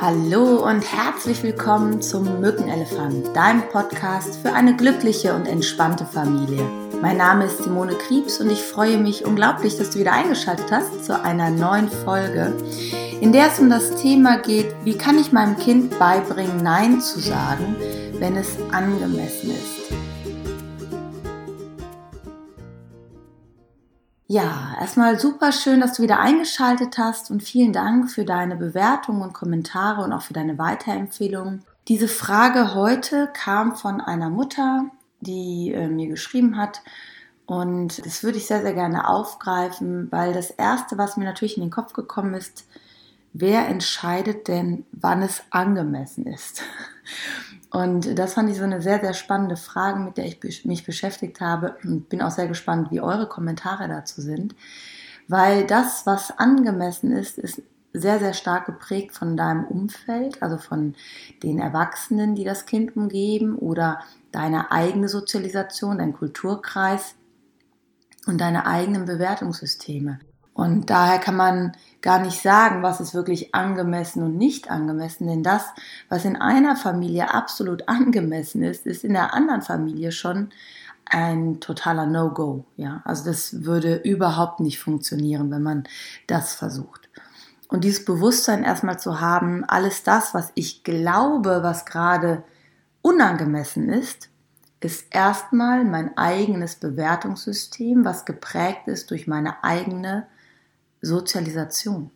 Hallo 0.00 0.64
und 0.64 0.82
herzlich 0.82 1.42
willkommen 1.42 2.00
zum 2.00 2.40
Mückenelefant, 2.40 3.34
deinem 3.34 3.62
Podcast 3.62 4.36
für 4.36 4.52
eine 4.52 4.76
glückliche 4.76 5.34
und 5.34 5.46
entspannte 5.46 6.06
Familie. 6.06 6.64
Mein 7.02 7.16
Name 7.16 7.46
ist 7.46 7.64
Simone 7.64 7.94
Kriebs 7.94 8.40
und 8.40 8.48
ich 8.48 8.62
freue 8.62 8.98
mich 8.98 9.24
unglaublich, 9.24 9.76
dass 9.76 9.90
du 9.90 9.98
wieder 9.98 10.12
eingeschaltet 10.12 10.70
hast 10.70 11.04
zu 11.04 11.20
einer 11.20 11.50
neuen 11.50 11.88
Folge, 11.88 12.54
in 13.20 13.32
der 13.32 13.48
es 13.48 13.58
um 13.58 13.70
das 13.70 13.96
Thema 13.96 14.38
geht, 14.38 14.72
wie 14.84 14.96
kann 14.96 15.18
ich 15.18 15.32
meinem 15.32 15.56
Kind 15.56 15.98
beibringen, 15.98 16.62
Nein 16.62 17.00
zu 17.00 17.18
sagen, 17.18 17.74
wenn 18.20 18.36
es 18.36 18.56
angemessen 18.70 19.50
ist. 19.50 19.77
Ja, 24.30 24.76
erstmal 24.78 25.18
super 25.18 25.52
schön, 25.52 25.80
dass 25.80 25.94
du 25.94 26.02
wieder 26.02 26.20
eingeschaltet 26.20 26.98
hast 26.98 27.30
und 27.30 27.42
vielen 27.42 27.72
Dank 27.72 28.10
für 28.10 28.26
deine 28.26 28.56
Bewertungen 28.56 29.22
und 29.22 29.32
Kommentare 29.32 30.02
und 30.02 30.12
auch 30.12 30.20
für 30.20 30.34
deine 30.34 30.58
Weiterempfehlungen. 30.58 31.64
Diese 31.88 32.08
Frage 32.08 32.74
heute 32.74 33.30
kam 33.32 33.74
von 33.74 34.02
einer 34.02 34.28
Mutter, 34.28 34.84
die 35.20 35.72
äh, 35.72 35.88
mir 35.88 36.08
geschrieben 36.08 36.58
hat 36.58 36.82
und 37.46 38.04
das 38.04 38.22
würde 38.22 38.36
ich 38.36 38.46
sehr, 38.46 38.60
sehr 38.60 38.74
gerne 38.74 39.08
aufgreifen, 39.08 40.12
weil 40.12 40.34
das 40.34 40.50
Erste, 40.50 40.98
was 40.98 41.16
mir 41.16 41.24
natürlich 41.24 41.56
in 41.56 41.62
den 41.62 41.70
Kopf 41.70 41.94
gekommen 41.94 42.34
ist, 42.34 42.68
wer 43.32 43.66
entscheidet 43.66 44.46
denn, 44.46 44.84
wann 44.92 45.22
es 45.22 45.42
angemessen 45.48 46.26
ist? 46.26 46.62
Und 47.70 48.18
das 48.18 48.34
fand 48.34 48.50
ich 48.50 48.56
so 48.56 48.64
eine 48.64 48.80
sehr, 48.80 49.00
sehr 49.00 49.14
spannende 49.14 49.56
Frage, 49.56 50.00
mit 50.00 50.16
der 50.16 50.26
ich 50.26 50.64
mich 50.64 50.84
beschäftigt 50.84 51.40
habe 51.40 51.76
und 51.84 52.08
bin 52.08 52.22
auch 52.22 52.30
sehr 52.30 52.48
gespannt, 52.48 52.90
wie 52.90 53.00
eure 53.00 53.28
Kommentare 53.28 53.88
dazu 53.88 54.20
sind. 54.22 54.54
Weil 55.28 55.66
das, 55.66 56.06
was 56.06 56.36
angemessen 56.38 57.12
ist, 57.12 57.38
ist 57.38 57.62
sehr, 57.92 58.18
sehr 58.18 58.32
stark 58.32 58.66
geprägt 58.66 59.12
von 59.12 59.36
deinem 59.36 59.64
Umfeld, 59.64 60.42
also 60.42 60.56
von 60.56 60.94
den 61.42 61.58
Erwachsenen, 61.58 62.34
die 62.34 62.44
das 62.44 62.66
Kind 62.66 62.96
umgeben 62.96 63.56
oder 63.56 64.00
deine 64.32 64.70
eigene 64.70 65.08
Sozialisation, 65.08 65.98
dein 65.98 66.12
Kulturkreis 66.12 67.14
und 68.26 68.40
deine 68.40 68.66
eigenen 68.66 69.04
Bewertungssysteme. 69.04 70.20
Und 70.58 70.90
daher 70.90 71.20
kann 71.20 71.36
man 71.36 71.76
gar 72.02 72.18
nicht 72.18 72.42
sagen, 72.42 72.82
was 72.82 73.00
ist 73.00 73.14
wirklich 73.14 73.54
angemessen 73.54 74.24
und 74.24 74.36
nicht 74.36 74.72
angemessen, 74.72 75.28
denn 75.28 75.44
das, 75.44 75.62
was 76.08 76.24
in 76.24 76.34
einer 76.34 76.74
Familie 76.74 77.32
absolut 77.32 77.88
angemessen 77.88 78.64
ist, 78.64 78.84
ist 78.84 79.04
in 79.04 79.12
der 79.12 79.34
anderen 79.34 79.62
Familie 79.62 80.10
schon 80.10 80.48
ein 81.06 81.60
totaler 81.60 82.06
No-Go. 82.06 82.64
Ja, 82.76 83.02
also 83.04 83.24
das 83.26 83.62
würde 83.62 83.94
überhaupt 84.02 84.58
nicht 84.58 84.80
funktionieren, 84.80 85.52
wenn 85.52 85.62
man 85.62 85.84
das 86.26 86.54
versucht. 86.54 87.08
Und 87.68 87.84
dieses 87.84 88.04
Bewusstsein 88.04 88.64
erstmal 88.64 88.98
zu 88.98 89.20
haben, 89.20 89.62
alles 89.64 90.02
das, 90.02 90.34
was 90.34 90.50
ich 90.56 90.82
glaube, 90.82 91.60
was 91.62 91.86
gerade 91.86 92.42
unangemessen 93.00 93.90
ist, 93.90 94.28
ist 94.80 95.06
erstmal 95.10 95.84
mein 95.84 96.18
eigenes 96.18 96.74
Bewertungssystem, 96.74 98.04
was 98.04 98.24
geprägt 98.24 98.88
ist 98.88 99.12
durch 99.12 99.28
meine 99.28 99.62
eigene 99.62 100.26
Sozialisation. 101.00 102.10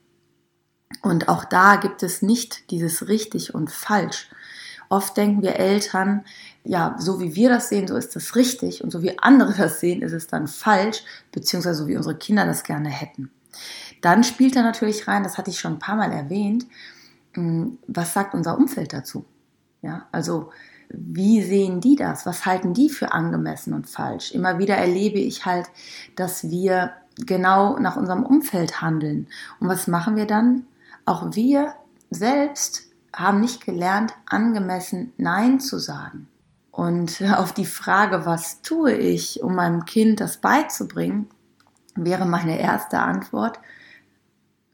Und 1.03 1.29
auch 1.29 1.45
da 1.45 1.77
gibt 1.77 2.03
es 2.03 2.23
nicht 2.23 2.71
dieses 2.71 3.09
richtig 3.09 3.55
und 3.55 3.71
falsch. 3.71 4.31
Oft 4.89 5.17
denken 5.17 5.43
wir 5.43 5.57
Eltern, 5.57 6.25
ja, 6.65 6.97
so 6.99 7.19
wie 7.19 7.35
wir 7.35 7.49
das 7.49 7.71
sehen, 7.71 7.89
so 7.89 7.97
ist 7.97 8.15
das 8.15 8.37
richtig 8.37 8.85
und 8.85 8.91
so 8.91 9.03
wie 9.03 9.19
andere 9.19 9.55
das 9.55 9.81
sehen, 9.81 10.03
ist 10.03 10.13
es 10.13 10.27
dann 10.27 10.49
falsch, 10.49 11.03
beziehungsweise 11.33 11.79
so 11.79 11.89
wie 11.89 11.97
unsere 11.97 12.17
Kinder 12.17 12.45
das 12.45 12.63
gerne 12.63 12.91
hätten. 12.91 13.31
Dann 14.03 14.23
spielt 14.23 14.55
da 14.55 14.63
natürlich 14.63 15.09
rein, 15.09 15.23
das 15.23 15.39
hatte 15.39 15.51
ich 15.51 15.59
schon 15.59 15.75
ein 15.75 15.79
paar 15.79 15.97
Mal 15.97 16.13
erwähnt, 16.13 16.67
hm, 17.35 17.79
was 17.87 18.13
sagt 18.13 18.35
unser 18.35 18.59
Umfeld 18.59 18.93
dazu? 18.93 19.25
Ja, 19.81 20.07
also 20.13 20.51
wie 20.91 21.43
sehen 21.43 21.81
die 21.81 21.97
das? 21.97 22.27
Was 22.27 22.45
halten 22.45 22.75
die 22.75 22.91
für 22.91 23.13
angemessen 23.13 23.73
und 23.73 23.89
falsch? 23.89 24.33
Immer 24.33 24.59
wieder 24.59 24.77
erlebe 24.77 25.19
ich 25.19 25.47
halt, 25.47 25.67
dass 26.17 26.51
wir 26.51 26.93
genau 27.17 27.79
nach 27.79 27.97
unserem 27.97 28.25
Umfeld 28.25 28.81
handeln. 28.81 29.29
Und 29.61 29.69
was 29.69 29.87
machen 29.87 30.17
wir 30.17 30.27
dann? 30.27 30.67
Auch 31.05 31.35
wir 31.35 31.75
selbst 32.11 32.85
haben 33.15 33.41
nicht 33.41 33.65
gelernt, 33.65 34.15
angemessen 34.27 35.13
Nein 35.17 35.61
zu 35.61 35.79
sagen. 35.79 36.29
Und 36.71 37.23
auf 37.37 37.53
die 37.53 37.67
Frage, 37.67 38.27
was 38.27 38.63
tue 38.63 38.93
ich, 38.93 39.43
um 39.43 39.55
meinem 39.55 39.85
Kind 39.85 40.21
das 40.21 40.39
beizubringen, 40.39 41.29
wäre 41.95 42.27
meine 42.27 42.59
erste 42.59 42.99
Antwort, 42.99 43.61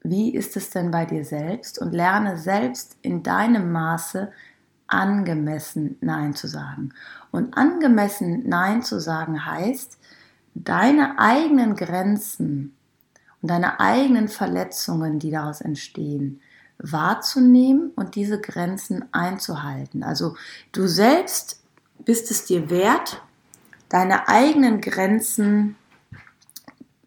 wie 0.01 0.33
ist 0.33 0.55
es 0.55 0.69
denn 0.69 0.91
bei 0.91 1.05
dir 1.05 1.25
selbst? 1.25 1.79
Und 1.79 1.91
lerne 1.93 2.37
selbst 2.37 2.97
in 3.01 3.21
deinem 3.21 3.71
Maße 3.73 4.31
angemessen 4.87 5.97
Nein 6.01 6.33
zu 6.33 6.47
sagen. 6.47 6.93
Und 7.31 7.55
angemessen 7.57 8.47
Nein 8.47 8.81
zu 8.81 8.99
sagen 8.99 9.45
heißt, 9.45 9.99
deine 10.53 11.19
eigenen 11.19 11.75
Grenzen 11.75 12.75
und 13.41 13.49
deine 13.49 13.79
eigenen 13.79 14.27
Verletzungen, 14.27 15.19
die 15.19 15.31
daraus 15.31 15.61
entstehen, 15.61 16.41
wahrzunehmen 16.77 17.91
und 17.95 18.15
diese 18.15 18.39
Grenzen 18.39 19.05
einzuhalten. 19.13 20.03
Also 20.03 20.35
du 20.71 20.87
selbst 20.87 21.61
bist 22.05 22.31
es 22.31 22.45
dir 22.45 22.69
wert, 22.69 23.21
deine 23.89 24.27
eigenen 24.27 24.81
Grenzen 24.81 25.75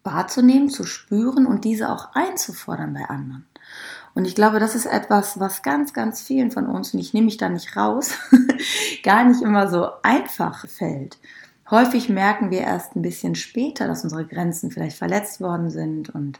wahrzunehmen, 0.03 0.69
zu 0.69 0.83
spüren 0.83 1.45
und 1.45 1.63
diese 1.63 1.89
auch 1.89 2.13
einzufordern 2.13 2.93
bei 2.93 3.05
anderen. 3.09 3.45
Und 4.13 4.25
ich 4.25 4.35
glaube, 4.35 4.59
das 4.59 4.75
ist 4.75 4.85
etwas, 4.85 5.39
was 5.39 5.63
ganz, 5.63 5.93
ganz 5.93 6.21
vielen 6.21 6.51
von 6.51 6.67
uns, 6.67 6.93
und 6.93 6.99
ich 6.99 7.13
nehme 7.13 7.25
mich 7.25 7.37
da 7.37 7.49
nicht 7.49 7.75
raus, 7.75 8.11
gar 9.03 9.23
nicht 9.23 9.41
immer 9.41 9.69
so 9.69 9.87
einfach 10.03 10.67
fällt. 10.67 11.17
Häufig 11.69 12.09
merken 12.09 12.51
wir 12.51 12.61
erst 12.61 12.95
ein 12.95 13.01
bisschen 13.01 13.35
später, 13.35 13.87
dass 13.87 14.03
unsere 14.03 14.25
Grenzen 14.25 14.69
vielleicht 14.69 14.97
verletzt 14.97 15.39
worden 15.39 15.69
sind 15.69 16.09
und 16.09 16.39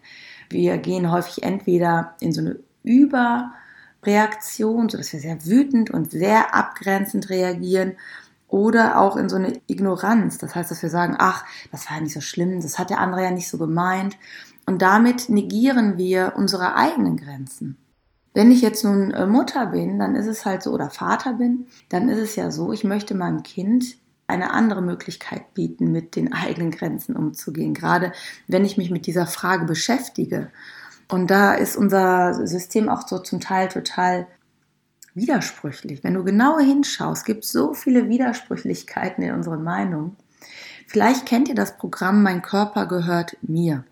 wir 0.49 0.77
gehen 0.77 1.11
häufig 1.11 1.43
entweder 1.43 2.15
in 2.19 2.33
so 2.33 2.41
eine 2.41 2.59
Überreaktion, 2.83 4.89
sodass 4.89 5.13
wir 5.13 5.21
sehr 5.21 5.45
wütend 5.45 5.91
und 5.91 6.11
sehr 6.11 6.53
abgrenzend 6.53 7.29
reagieren 7.29 7.93
oder 8.49 8.99
auch 8.99 9.15
in 9.15 9.29
so 9.29 9.37
eine 9.37 9.53
Ignoranz. 9.67 10.37
Das 10.37 10.55
heißt, 10.55 10.69
dass 10.69 10.83
wir 10.83 10.89
sagen, 10.89 11.15
ach, 11.17 11.45
das 11.71 11.89
war 11.89 11.97
ja 11.97 12.03
nicht 12.03 12.13
so 12.13 12.21
schlimm, 12.21 12.61
das 12.61 12.77
hat 12.77 12.89
der 12.89 12.99
andere 12.99 13.23
ja 13.23 13.31
nicht 13.31 13.49
so 13.49 13.57
gemeint. 13.57 14.17
Und 14.65 14.81
damit 14.81 15.29
negieren 15.29 15.97
wir 15.97 16.33
unsere 16.35 16.75
eigenen 16.75 17.17
Grenzen. 17.17 17.77
Wenn 18.33 18.51
ich 18.51 18.61
jetzt 18.61 18.83
nun 18.83 19.11
äh, 19.11 19.25
Mutter 19.25 19.67
bin, 19.67 19.99
dann 19.99 20.15
ist 20.15 20.27
es 20.27 20.45
halt 20.45 20.63
so, 20.63 20.71
oder 20.71 20.89
Vater 20.89 21.33
bin, 21.33 21.67
dann 21.89 22.09
ist 22.09 22.19
es 22.19 22.35
ja 22.35 22.51
so, 22.51 22.73
ich 22.73 22.83
möchte 22.83 23.15
meinem 23.15 23.43
Kind 23.43 23.95
eine 24.27 24.51
andere 24.51 24.81
Möglichkeit 24.81 25.53
bieten, 25.53 25.91
mit 25.91 26.15
den 26.15 26.33
eigenen 26.33 26.71
Grenzen 26.71 27.15
umzugehen. 27.15 27.73
Gerade 27.73 28.11
wenn 28.47 28.65
ich 28.65 28.77
mich 28.77 28.89
mit 28.89 29.05
dieser 29.05 29.27
Frage 29.27 29.65
beschäftige. 29.65 30.49
Und 31.09 31.29
da 31.29 31.53
ist 31.53 31.75
unser 31.75 32.47
System 32.47 32.89
auch 32.89 33.07
so 33.07 33.19
zum 33.19 33.39
Teil 33.39 33.67
total 33.67 34.27
widersprüchlich. 35.13 36.03
Wenn 36.03 36.15
du 36.15 36.23
genauer 36.23 36.61
hinschaust, 36.61 37.25
gibt 37.25 37.43
es 37.43 37.51
so 37.51 37.73
viele 37.73 38.09
Widersprüchlichkeiten 38.09 39.23
in 39.23 39.33
unseren 39.33 39.63
Meinungen. 39.63 40.15
Vielleicht 40.87 41.25
kennt 41.25 41.49
ihr 41.49 41.55
das 41.55 41.77
Programm 41.77 42.23
Mein 42.23 42.41
Körper 42.41 42.87
gehört 42.87 43.37
mir. 43.41 43.83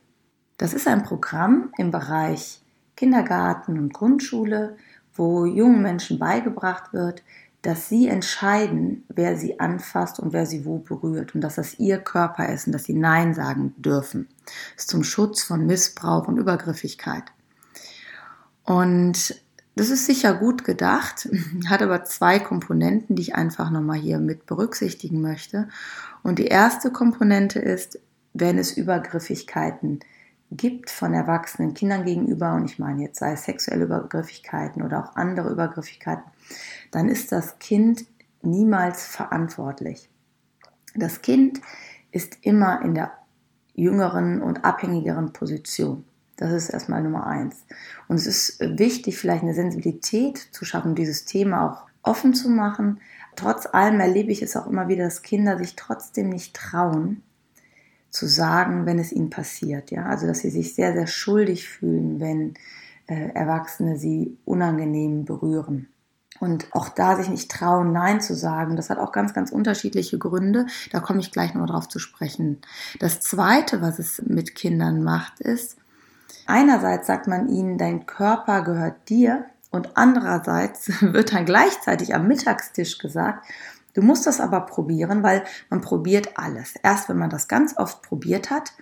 Das 0.58 0.74
ist 0.74 0.88
ein 0.88 1.04
Programm 1.04 1.72
im 1.78 1.92
Bereich 1.92 2.62
Kindergarten 2.96 3.80
und 3.80 3.94
Grundschule, 3.94 4.78
wo 5.16 5.46
jungen 5.46 5.82
Menschen 5.82 6.20
beigebracht 6.20 6.94
wird, 6.94 7.24
dass 7.62 7.90
sie 7.90 8.08
entscheiden, 8.08 9.04
wer 9.10 9.38
sie 9.38 9.60
anfasst 9.60 10.20
und 10.20 10.34
wer 10.34 10.46
sie 10.46 10.66
wo 10.66 10.80
berührt 10.80 11.36
und 11.36 11.42
dass 11.42 11.56
das 11.56 11.78
ihr 11.80 12.00
Körper 12.00 12.50
ist 12.50 12.68
und 12.68 12.74
dass 12.74 12.86
sie 12.86 12.94
Nein 12.94 13.34
sagen 13.34 13.76
dürfen. 13.78 14.28
Das 14.76 14.86
ist 14.86 14.90
zum 14.90 15.04
Schutz 15.04 15.44
von 15.44 15.66
Missbrauch 15.66 16.28
und 16.28 16.38
Übergriffigkeit. 16.38 17.24
Und 18.64 19.36
das 19.76 19.90
ist 19.90 20.06
sicher 20.06 20.34
gut 20.34 20.64
gedacht, 20.64 21.30
hat 21.70 21.82
aber 21.82 22.04
zwei 22.04 22.40
Komponenten, 22.40 23.16
die 23.16 23.22
ich 23.22 23.36
einfach 23.36 23.70
nochmal 23.70 24.00
hier 24.00 24.20
mit 24.20 24.46
berücksichtigen 24.46 25.22
möchte. 25.22 25.70
Und 26.24 26.40
die 26.40 26.48
erste 26.48 26.92
Komponente 26.92 27.60
ist, 27.60 28.00
wenn 28.34 28.58
es 28.58 28.76
Übergriffigkeiten 28.76 30.00
gibt 30.00 30.12
von 30.88 31.14
erwachsenen 31.14 31.74
Kindern 31.74 32.06
gegenüber, 32.06 32.54
und 32.54 32.66
ich 32.66 32.78
meine 32.78 33.04
jetzt 33.04 33.20
sei 33.20 33.34
es 33.34 33.46
sexuelle 33.46 33.86
Übergriffigkeiten 33.86 34.82
oder 34.82 35.04
auch 35.04 35.16
andere 35.16 35.50
Übergriffigkeiten, 35.50 36.24
dann 36.92 37.08
ist 37.10 37.32
das 37.32 37.58
Kind 37.60 38.06
niemals 38.42 39.06
verantwortlich. 39.06 40.10
Das 40.96 41.22
Kind 41.22 41.62
ist 42.12 42.38
immer 42.42 42.82
in 42.82 42.96
der 42.96 43.12
jüngeren 43.74 44.42
und 44.42 44.66
abhängigeren 44.66 45.32
Position. 45.32 46.04
Das 46.36 46.52
ist 46.52 46.70
erstmal 46.70 47.02
Nummer 47.02 47.28
eins. 47.28 47.66
Und 48.08 48.18
es 48.18 48.28
ist 48.28 48.60
wichtig, 48.60 49.18
vielleicht 49.18 49.44
eine 49.44 49.54
Sensibilität 49.54 50.38
zu 50.38 50.66
schaffen, 50.66 50.96
dieses 50.96 51.26
Thema 51.26 51.70
auch 51.70 51.88
offen 52.04 52.34
zu 52.34 52.50
machen. 52.50 53.00
Trotz 53.36 53.68
allem 53.68 54.00
erlebe 54.00 54.32
ich 54.32 54.42
es 54.42 54.58
auch 54.58 54.68
immer 54.68 54.88
wieder, 54.88 55.06
dass 55.06 55.22
Kinder 55.22 55.58
sich 55.58 55.76
trotzdem 55.76 56.30
nicht 56.30 56.56
trauen, 56.56 57.24
zu 58.12 58.28
sagen, 58.28 58.86
wenn 58.86 59.00
es 59.00 59.12
ihnen 59.12 59.30
passiert. 59.30 59.90
Ja, 59.90 60.06
also 60.06 60.28
dass 60.28 60.40
sie 60.40 60.50
sich 60.50 60.76
sehr, 60.76 60.94
sehr 60.94 61.08
schuldig 61.08 61.68
fühlen, 61.68 62.20
wenn 62.20 62.54
äh, 63.08 63.30
Erwachsene 63.34 63.98
sie 63.98 64.38
unangenehm 64.46 65.26
berühren. 65.26 65.88
Und 66.40 66.68
auch 66.72 66.90
da 66.90 67.18
sich 67.18 67.30
nicht 67.30 67.52
trauen, 67.52 67.92
Nein 67.92 68.20
zu 68.20 68.36
sagen, 68.36 68.76
das 68.76 68.90
hat 68.90 68.98
auch 68.98 69.12
ganz, 69.12 69.34
ganz 69.34 69.52
unterschiedliche 69.52 70.18
Gründe. 70.18 70.66
Da 70.92 71.00
komme 71.00 71.20
ich 71.20 71.32
gleich 71.32 71.54
noch 71.54 71.68
drauf 71.68 71.88
zu 71.88 72.00
sprechen. 72.00 72.62
Das 73.00 73.22
Zweite, 73.22 73.82
was 73.82 74.00
es 74.00 74.22
mit 74.26 74.56
Kindern 74.56 75.04
macht, 75.04 75.40
ist, 75.40 75.78
einerseits 76.48 77.06
sagt 77.06 77.28
man 77.28 77.48
ihnen, 77.48 77.78
dein 77.78 78.08
Körper 78.08 78.64
gehört 78.64 79.08
dir 79.08 79.46
und 79.70 79.96
andererseits 79.98 80.90
wird 81.02 81.32
dann 81.34 81.46
gleichzeitig 81.46 82.16
am 82.16 82.28
Mittagstisch 82.28 82.98
gesagt, 82.98 83.46
du 83.94 84.02
musst 84.02 84.28
das 84.28 84.40
aber 84.40 84.62
probieren, 84.62 85.24
weil 85.24 85.44
man 85.70 85.82
probiert 85.82 86.38
alles. 86.38 86.76
Erst 86.84 87.10
wenn 87.10 87.18
man 87.18 87.30
das 87.30 87.48
ganz 87.48 87.78
oft 87.78 88.02
probiert 88.02 88.50
hat, 88.50 88.74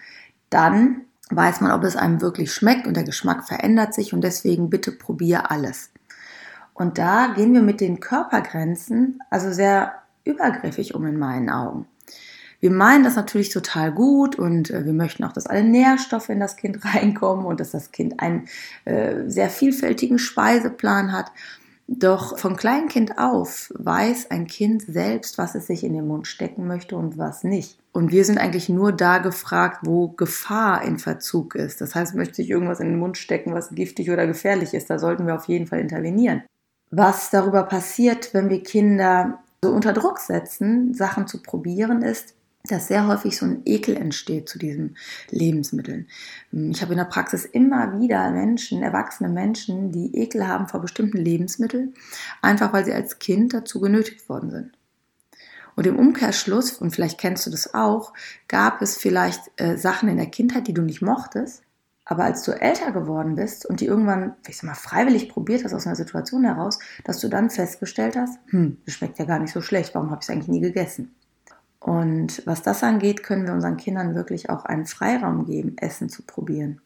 dann 0.49 1.01
weiß 1.29 1.61
man, 1.61 1.71
ob 1.71 1.83
es 1.83 1.95
einem 1.95 2.21
wirklich 2.21 2.51
schmeckt 2.51 2.87
und 2.87 2.95
der 2.95 3.03
Geschmack 3.03 3.47
verändert 3.47 3.93
sich 3.93 4.13
und 4.13 4.21
deswegen 4.21 4.69
bitte 4.69 4.91
probier 4.91 5.51
alles. 5.51 5.91
Und 6.73 6.97
da 6.97 7.33
gehen 7.35 7.53
wir 7.53 7.61
mit 7.61 7.81
den 7.81 7.99
Körpergrenzen 7.99 9.19
also 9.29 9.51
sehr 9.51 9.93
übergriffig 10.23 10.95
um 10.95 11.05
in 11.05 11.17
meinen 11.17 11.49
Augen. 11.49 11.87
Wir 12.61 12.71
meinen 12.71 13.03
das 13.03 13.15
natürlich 13.15 13.49
total 13.49 13.91
gut 13.91 14.35
und 14.37 14.69
äh, 14.69 14.85
wir 14.85 14.93
möchten 14.93 15.23
auch, 15.23 15.31
dass 15.31 15.47
alle 15.47 15.63
Nährstoffe 15.63 16.29
in 16.29 16.39
das 16.39 16.57
Kind 16.57 16.83
reinkommen 16.93 17.45
und 17.45 17.59
dass 17.59 17.71
das 17.71 17.91
Kind 17.91 18.19
einen 18.19 18.47
äh, 18.85 19.27
sehr 19.27 19.49
vielfältigen 19.49 20.19
Speiseplan 20.19 21.11
hat. 21.13 21.31
Doch 21.91 22.37
vom 22.37 22.55
kleinen 22.55 22.87
Kind 22.87 23.17
auf 23.17 23.73
weiß 23.75 24.29
ein 24.29 24.45
Kind 24.45 24.83
selbst, 24.83 25.39
was 25.39 25.55
es 25.55 25.65
sich 25.67 25.83
in 25.83 25.93
den 25.93 26.07
Mund 26.07 26.27
stecken 26.27 26.67
möchte 26.67 26.95
und 26.95 27.17
was 27.17 27.43
nicht. 27.43 27.79
Und 27.91 28.11
wir 28.11 28.23
sind 28.25 28.37
eigentlich 28.37 28.69
nur 28.69 28.91
da 28.91 29.17
gefragt, 29.17 29.79
wo 29.83 30.09
Gefahr 30.09 30.83
in 30.83 30.99
Verzug 30.99 31.55
ist. 31.55 31.81
Das 31.81 31.95
heißt, 31.95 32.13
möchte 32.13 32.35
sich 32.35 32.49
irgendwas 32.49 32.79
in 32.79 32.89
den 32.89 32.99
Mund 32.99 33.17
stecken, 33.17 33.55
was 33.55 33.71
giftig 33.71 34.11
oder 34.11 34.27
gefährlich 34.27 34.75
ist, 34.75 34.89
da 34.89 34.99
sollten 34.99 35.25
wir 35.25 35.35
auf 35.35 35.47
jeden 35.47 35.65
Fall 35.65 35.79
intervenieren 35.79 36.43
was 36.91 37.29
darüber 37.29 37.63
passiert, 37.63 38.33
wenn 38.33 38.49
wir 38.49 38.63
Kinder 38.63 39.39
so 39.63 39.71
unter 39.71 39.93
Druck 39.93 40.19
setzen, 40.19 40.93
Sachen 40.93 41.27
zu 41.27 41.41
probieren, 41.41 42.01
ist, 42.01 42.35
dass 42.63 42.87
sehr 42.87 43.07
häufig 43.07 43.37
so 43.37 43.45
ein 43.45 43.61
Ekel 43.65 43.95
entsteht 43.95 44.49
zu 44.49 44.59
diesen 44.59 44.97
Lebensmitteln. 45.29 46.07
Ich 46.51 46.81
habe 46.81 46.93
in 46.93 46.97
der 46.97 47.05
Praxis 47.05 47.45
immer 47.45 47.99
wieder 47.99 48.29
Menschen, 48.31 48.83
erwachsene 48.83 49.29
Menschen, 49.29 49.91
die 49.91 50.15
Ekel 50.15 50.47
haben 50.47 50.67
vor 50.67 50.81
bestimmten 50.81 51.17
Lebensmitteln, 51.17 51.93
einfach 52.41 52.73
weil 52.73 52.85
sie 52.85 52.93
als 52.93 53.19
Kind 53.19 53.53
dazu 53.53 53.79
genötigt 53.79 54.27
worden 54.27 54.51
sind. 54.51 54.71
Und 55.75 55.87
im 55.87 55.97
Umkehrschluss, 55.97 56.73
und 56.73 56.91
vielleicht 56.91 57.19
kennst 57.19 57.45
du 57.45 57.51
das 57.51 57.73
auch, 57.73 58.13
gab 58.49 58.81
es 58.81 58.97
vielleicht 58.97 59.49
äh, 59.55 59.77
Sachen 59.77 60.09
in 60.09 60.17
der 60.17 60.25
Kindheit, 60.25 60.67
die 60.67 60.73
du 60.73 60.81
nicht 60.81 61.01
mochtest, 61.01 61.63
aber 62.03 62.25
als 62.25 62.43
du 62.43 62.51
älter 62.51 62.91
geworden 62.91 63.35
bist 63.35 63.65
und 63.65 63.79
die 63.79 63.85
irgendwann, 63.85 64.33
ich 64.47 64.57
sag 64.57 64.63
mal, 64.65 64.73
freiwillig 64.73 65.29
probiert 65.29 65.63
hast 65.63 65.73
aus 65.73 65.85
einer 65.85 65.95
Situation 65.95 66.43
heraus, 66.43 66.79
dass 67.05 67.19
du 67.19 67.29
dann 67.29 67.49
festgestellt 67.49 68.17
hast, 68.17 68.39
hm, 68.47 68.77
das 68.85 68.95
schmeckt 68.95 69.19
ja 69.19 69.25
gar 69.25 69.39
nicht 69.39 69.53
so 69.53 69.61
schlecht, 69.61 69.95
warum 69.95 70.09
habe 70.09 70.19
ich 70.21 70.27
es 70.27 70.29
eigentlich 70.31 70.49
nie 70.49 70.59
gegessen? 70.59 71.15
Und 71.79 72.45
was 72.45 72.61
das 72.61 72.83
angeht, 72.83 73.23
können 73.23 73.45
wir 73.45 73.53
unseren 73.53 73.77
Kindern 73.77 74.15
wirklich 74.15 74.49
auch 74.49 74.65
einen 74.65 74.85
Freiraum 74.85 75.45
geben, 75.45 75.77
Essen 75.77 76.09
zu 76.09 76.23
probieren. 76.23 76.81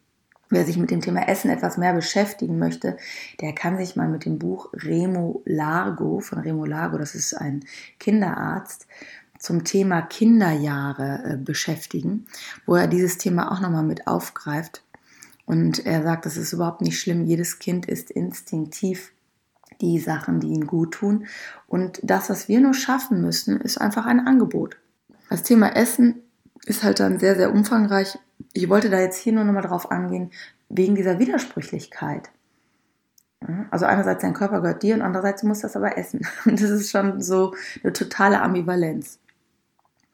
Wer 0.49 0.65
sich 0.65 0.77
mit 0.77 0.91
dem 0.91 1.01
Thema 1.01 1.27
Essen 1.27 1.49
etwas 1.49 1.77
mehr 1.77 1.93
beschäftigen 1.93 2.59
möchte, 2.59 2.97
der 3.41 3.53
kann 3.53 3.77
sich 3.77 3.95
mal 3.95 4.07
mit 4.07 4.25
dem 4.25 4.37
Buch 4.37 4.69
Remo 4.73 5.41
Largo 5.45 6.19
von 6.19 6.39
Remo 6.39 6.65
Largo, 6.65 6.99
das 6.99 7.15
ist 7.15 7.33
ein 7.33 7.65
Kinderarzt, 7.97 8.85
zum 9.39 9.63
Thema 9.63 10.03
Kinderjahre 10.03 11.23
äh, 11.25 11.37
beschäftigen, 11.37 12.27
wo 12.65 12.75
er 12.75 12.87
dieses 12.87 13.17
Thema 13.17 13.51
auch 13.51 13.59
nochmal 13.59 13.83
mit 13.83 14.07
aufgreift. 14.07 14.83
Und 15.45 15.85
er 15.85 16.03
sagt, 16.03 16.25
das 16.25 16.37
ist 16.37 16.53
überhaupt 16.53 16.81
nicht 16.81 16.99
schlimm. 16.99 17.25
Jedes 17.25 17.59
Kind 17.59 17.85
ist 17.85 18.11
instinktiv 18.11 19.11
die 19.81 19.99
Sachen, 19.99 20.39
die 20.39 20.47
ihm 20.47 20.67
gut 20.67 20.93
tun. 20.93 21.25
Und 21.67 21.99
das, 22.03 22.29
was 22.29 22.47
wir 22.47 22.61
nur 22.61 22.73
schaffen 22.73 23.21
müssen, 23.21 23.59
ist 23.59 23.81
einfach 23.81 24.05
ein 24.05 24.25
Angebot. 24.25 24.77
Das 25.33 25.41
Thema 25.41 25.75
Essen 25.75 26.21
ist 26.67 26.83
halt 26.83 26.99
dann 26.99 27.17
sehr, 27.17 27.35
sehr 27.35 27.51
umfangreich. 27.51 28.19
Ich 28.53 28.69
wollte 28.69 28.91
da 28.91 28.99
jetzt 28.99 29.17
hier 29.17 29.33
nur 29.33 29.43
nochmal 29.43 29.63
drauf 29.63 29.89
angehen, 29.89 30.29
wegen 30.69 30.93
dieser 30.93 31.17
Widersprüchlichkeit. 31.17 32.29
Also 33.71 33.87
einerseits 33.87 34.21
dein 34.21 34.35
Körper 34.35 34.61
gehört 34.61 34.83
dir 34.83 34.93
und 34.93 35.01
andererseits 35.01 35.41
du 35.41 35.47
musst 35.47 35.63
das 35.63 35.75
aber 35.75 35.97
essen. 35.97 36.27
Und 36.45 36.61
das 36.61 36.69
ist 36.69 36.91
schon 36.91 37.19
so 37.19 37.55
eine 37.83 37.93
totale 37.93 38.43
Ambivalenz. 38.43 39.17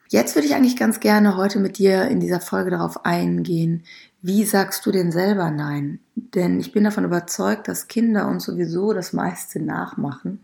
Jetzt 0.07 0.35
würde 0.35 0.47
ich 0.47 0.55
eigentlich 0.55 0.77
ganz 0.77 1.01
gerne 1.01 1.35
heute 1.35 1.59
mit 1.59 1.79
dir 1.79 2.07
in 2.07 2.21
dieser 2.21 2.39
Folge 2.39 2.71
darauf 2.71 3.05
eingehen, 3.05 3.83
wie 4.21 4.43
sagst 4.43 4.85
du 4.85 4.91
denn 4.91 5.11
selber 5.11 5.49
Nein? 5.49 5.99
Denn 6.15 6.59
ich 6.59 6.71
bin 6.71 6.83
davon 6.83 7.05
überzeugt, 7.05 7.67
dass 7.67 7.87
Kinder 7.87 8.27
uns 8.27 8.43
sowieso 8.43 8.93
das 8.93 9.13
meiste 9.13 9.61
nachmachen, 9.61 10.43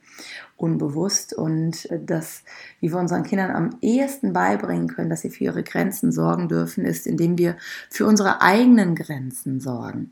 unbewusst. 0.55 1.33
Und 1.33 1.87
das, 2.05 2.43
wie 2.79 2.91
wir 2.91 2.99
unseren 2.99 3.23
Kindern 3.23 3.51
am 3.51 3.77
ehesten 3.81 4.33
beibringen 4.33 4.87
können, 4.87 5.09
dass 5.09 5.21
sie 5.21 5.29
für 5.29 5.43
ihre 5.43 5.63
Grenzen 5.63 6.11
sorgen 6.11 6.47
dürfen, 6.47 6.85
ist, 6.85 7.05
indem 7.05 7.37
wir 7.37 7.57
für 7.89 8.05
unsere 8.05 8.41
eigenen 8.41 8.95
Grenzen 8.95 9.59
sorgen. 9.59 10.11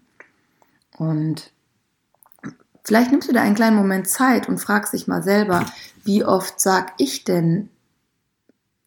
Und 0.98 1.52
vielleicht 2.84 3.12
nimmst 3.12 3.30
du 3.30 3.34
dir 3.34 3.42
einen 3.42 3.56
kleinen 3.56 3.78
Moment 3.78 4.08
Zeit 4.08 4.50
und 4.50 4.60
fragst 4.60 4.94
dich 4.94 5.08
mal 5.08 5.24
selber, 5.24 5.66
wie 6.04 6.26
oft 6.26 6.60
sag 6.60 6.94
ich 6.98 7.24
denn 7.24 7.70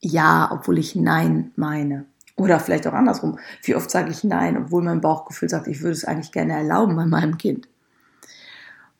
ja, 0.00 0.50
obwohl 0.52 0.78
ich 0.78 0.94
Nein 0.94 1.52
meine. 1.56 2.04
Oder 2.36 2.60
vielleicht 2.60 2.86
auch 2.86 2.92
andersrum. 2.92 3.38
Wie 3.62 3.74
oft 3.74 3.90
sage 3.90 4.10
ich 4.10 4.22
Nein, 4.22 4.56
obwohl 4.58 4.82
mein 4.82 5.00
Bauchgefühl 5.00 5.48
sagt, 5.48 5.68
ich 5.68 5.80
würde 5.80 5.92
es 5.92 6.04
eigentlich 6.04 6.32
gerne 6.32 6.52
erlauben 6.52 6.94
bei 6.94 7.06
meinem 7.06 7.38
Kind. 7.38 7.68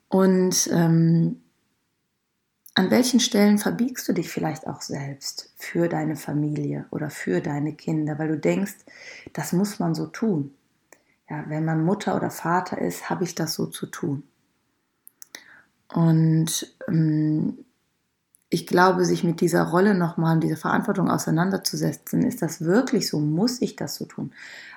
Und 0.08 0.68
ähm, 0.72 1.42
an 2.74 2.90
welchen 2.90 3.20
Stellen 3.20 3.58
verbiegst 3.58 4.08
du 4.08 4.12
dich 4.12 4.30
vielleicht 4.30 4.66
auch 4.66 4.80
selbst 4.80 5.52
für 5.56 5.88
deine 5.88 6.16
Familie 6.16 6.86
oder 6.90 7.10
für 7.10 7.40
deine 7.40 7.74
Kinder, 7.74 8.18
weil 8.18 8.28
du 8.28 8.38
denkst, 8.38 8.76
das 9.32 9.52
muss 9.52 9.78
man 9.78 9.94
so 9.94 10.06
tun. 10.06 10.54
Ja, 11.28 11.44
wenn 11.48 11.64
man 11.64 11.84
Mutter 11.84 12.16
oder 12.16 12.30
Vater 12.30 12.78
ist, 12.78 13.10
habe 13.10 13.24
ich 13.24 13.34
das 13.34 13.54
so 13.54 13.66
zu 13.66 13.86
tun. 13.86 14.22
Und 15.92 16.74
ähm, 16.88 17.65
ich 18.48 18.66
glaube, 18.66 19.04
sich 19.04 19.24
mit 19.24 19.40
dieser 19.40 19.64
Rolle 19.64 19.94
nochmal, 19.94 20.38
dieser 20.38 20.56
Verantwortung 20.56 21.10
auseinanderzusetzen, 21.10 22.22
ist 22.22 22.42
das 22.42 22.60
wirklich 22.60 23.08
so? 23.08 23.18
Muss 23.18 23.60
ich 23.60 23.74
das 23.74 23.96
so 23.96 24.04
tun? 24.04 24.32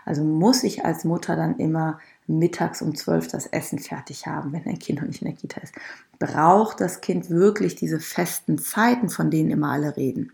Also 0.06 0.24
muss 0.24 0.64
ich 0.64 0.86
als 0.86 1.04
Mutter 1.04 1.36
dann 1.36 1.58
immer 1.58 2.00
mittags 2.26 2.82
um 2.82 2.96
zwölf 2.96 3.28
das 3.28 3.46
Essen 3.46 3.78
fertig 3.78 4.26
haben, 4.26 4.54
wenn 4.54 4.66
ein 4.66 4.80
Kind 4.80 5.02
noch 5.02 5.08
nicht 5.08 5.22
in 5.22 5.28
der 5.28 5.38
Kita 5.38 5.62
ist? 5.62 5.76
Braucht 6.18 6.82
das 6.82 7.02
Kind 7.02 7.30
wirklich 7.30 7.76
diese 7.76 8.00
festen 8.00 8.58
Zeiten, 8.58 9.10
von 9.10 9.30
denen 9.30 9.52
immer 9.52 9.72
alle 9.72 9.96
reden? 9.96 10.32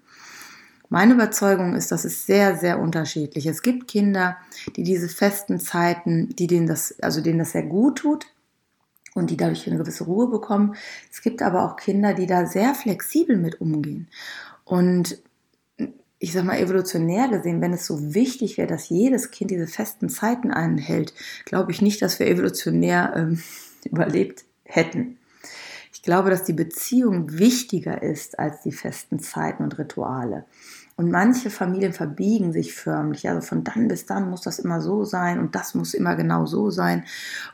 Meine 0.88 1.16
Überzeugung 1.16 1.76
ist, 1.76 1.92
dass 1.92 2.06
es 2.06 2.26
sehr, 2.26 2.58
sehr 2.58 2.80
unterschiedlich. 2.80 3.48
Es 3.48 3.64
gibt 3.64 3.88
Kinder, 3.88 4.38
die 4.76 4.84
diese 4.84 5.10
festen 5.10 5.60
Zeiten, 5.60 6.30
die 6.36 6.48
denen 6.48 6.68
das, 6.68 6.96
also 7.02 7.22
denen 7.22 7.40
das 7.40 7.52
sehr 7.52 7.64
gut 7.64 7.98
tut, 7.98 8.28
und 9.16 9.32
die 9.32 9.38
dadurch 9.38 9.66
eine 9.66 9.78
gewisse 9.78 10.04
Ruhe 10.04 10.28
bekommen. 10.28 10.76
Es 11.12 11.24
gibt 11.24 11.42
aber 11.42 11.64
auch 11.64 11.78
Kinder, 11.78 12.14
die 12.14 12.28
da 12.28 12.46
sehr 12.46 12.76
flexibel 12.76 13.38
mit 13.38 13.60
umgehen. 13.60 14.08
Und 14.64 15.18
ich 16.20 16.34
sag 16.34 16.44
mal, 16.44 16.60
evolutionär 16.60 17.28
gesehen, 17.30 17.62
wenn 17.62 17.74
es 17.74 17.86
so 17.86 18.14
wichtig 18.14 18.58
wäre, 18.58 18.68
dass 18.68 18.90
jedes 18.90 19.32
Kind 19.32 19.52
diese 19.52 19.68
festen 19.68 20.10
Zeiten 20.10 20.52
einhält, 20.52 21.14
glaube 21.46 21.72
ich 21.72 21.82
nicht, 21.82 22.02
dass 22.02 22.20
wir 22.20 22.28
evolutionär 22.28 23.14
ähm, 23.16 23.42
überlebt 23.86 24.46
hätten. 24.64 25.18
Ich 25.94 26.02
glaube, 26.02 26.30
dass 26.30 26.44
die 26.44 26.54
Beziehung 26.54 27.38
wichtiger 27.38 28.04
ist 28.04 28.38
als 28.38 28.62
die 28.62 28.72
festen 28.72 29.20
Zeiten 29.20 29.64
und 29.64 29.78
Rituale. 29.80 30.46
Und 30.98 31.12
manche 31.12 31.50
Familien 31.50 31.92
verbiegen 31.92 32.54
sich 32.54 32.74
förmlich. 32.74 33.28
Also 33.28 33.46
von 33.46 33.64
dann 33.64 33.88
bis 33.90 34.06
dann 34.06 34.30
muss 34.30 34.42
das 34.42 34.60
immer 34.60 34.80
so 34.82 35.04
sein 35.04 35.40
und 35.40 35.54
das 35.54 35.76
muss 35.76 35.94
immer 35.94 36.16
genau 36.16 36.46
so 36.46 36.70
sein. 36.70 37.04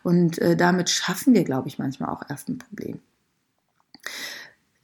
Und 0.03 0.37
äh, 0.39 0.55
damit 0.55 0.89
schaffen 0.89 1.33
wir, 1.33 1.43
glaube 1.43 1.67
ich, 1.67 1.79
manchmal 1.79 2.09
auch 2.09 2.21
erst 2.29 2.49
ein 2.49 2.59
Problem. 2.59 2.99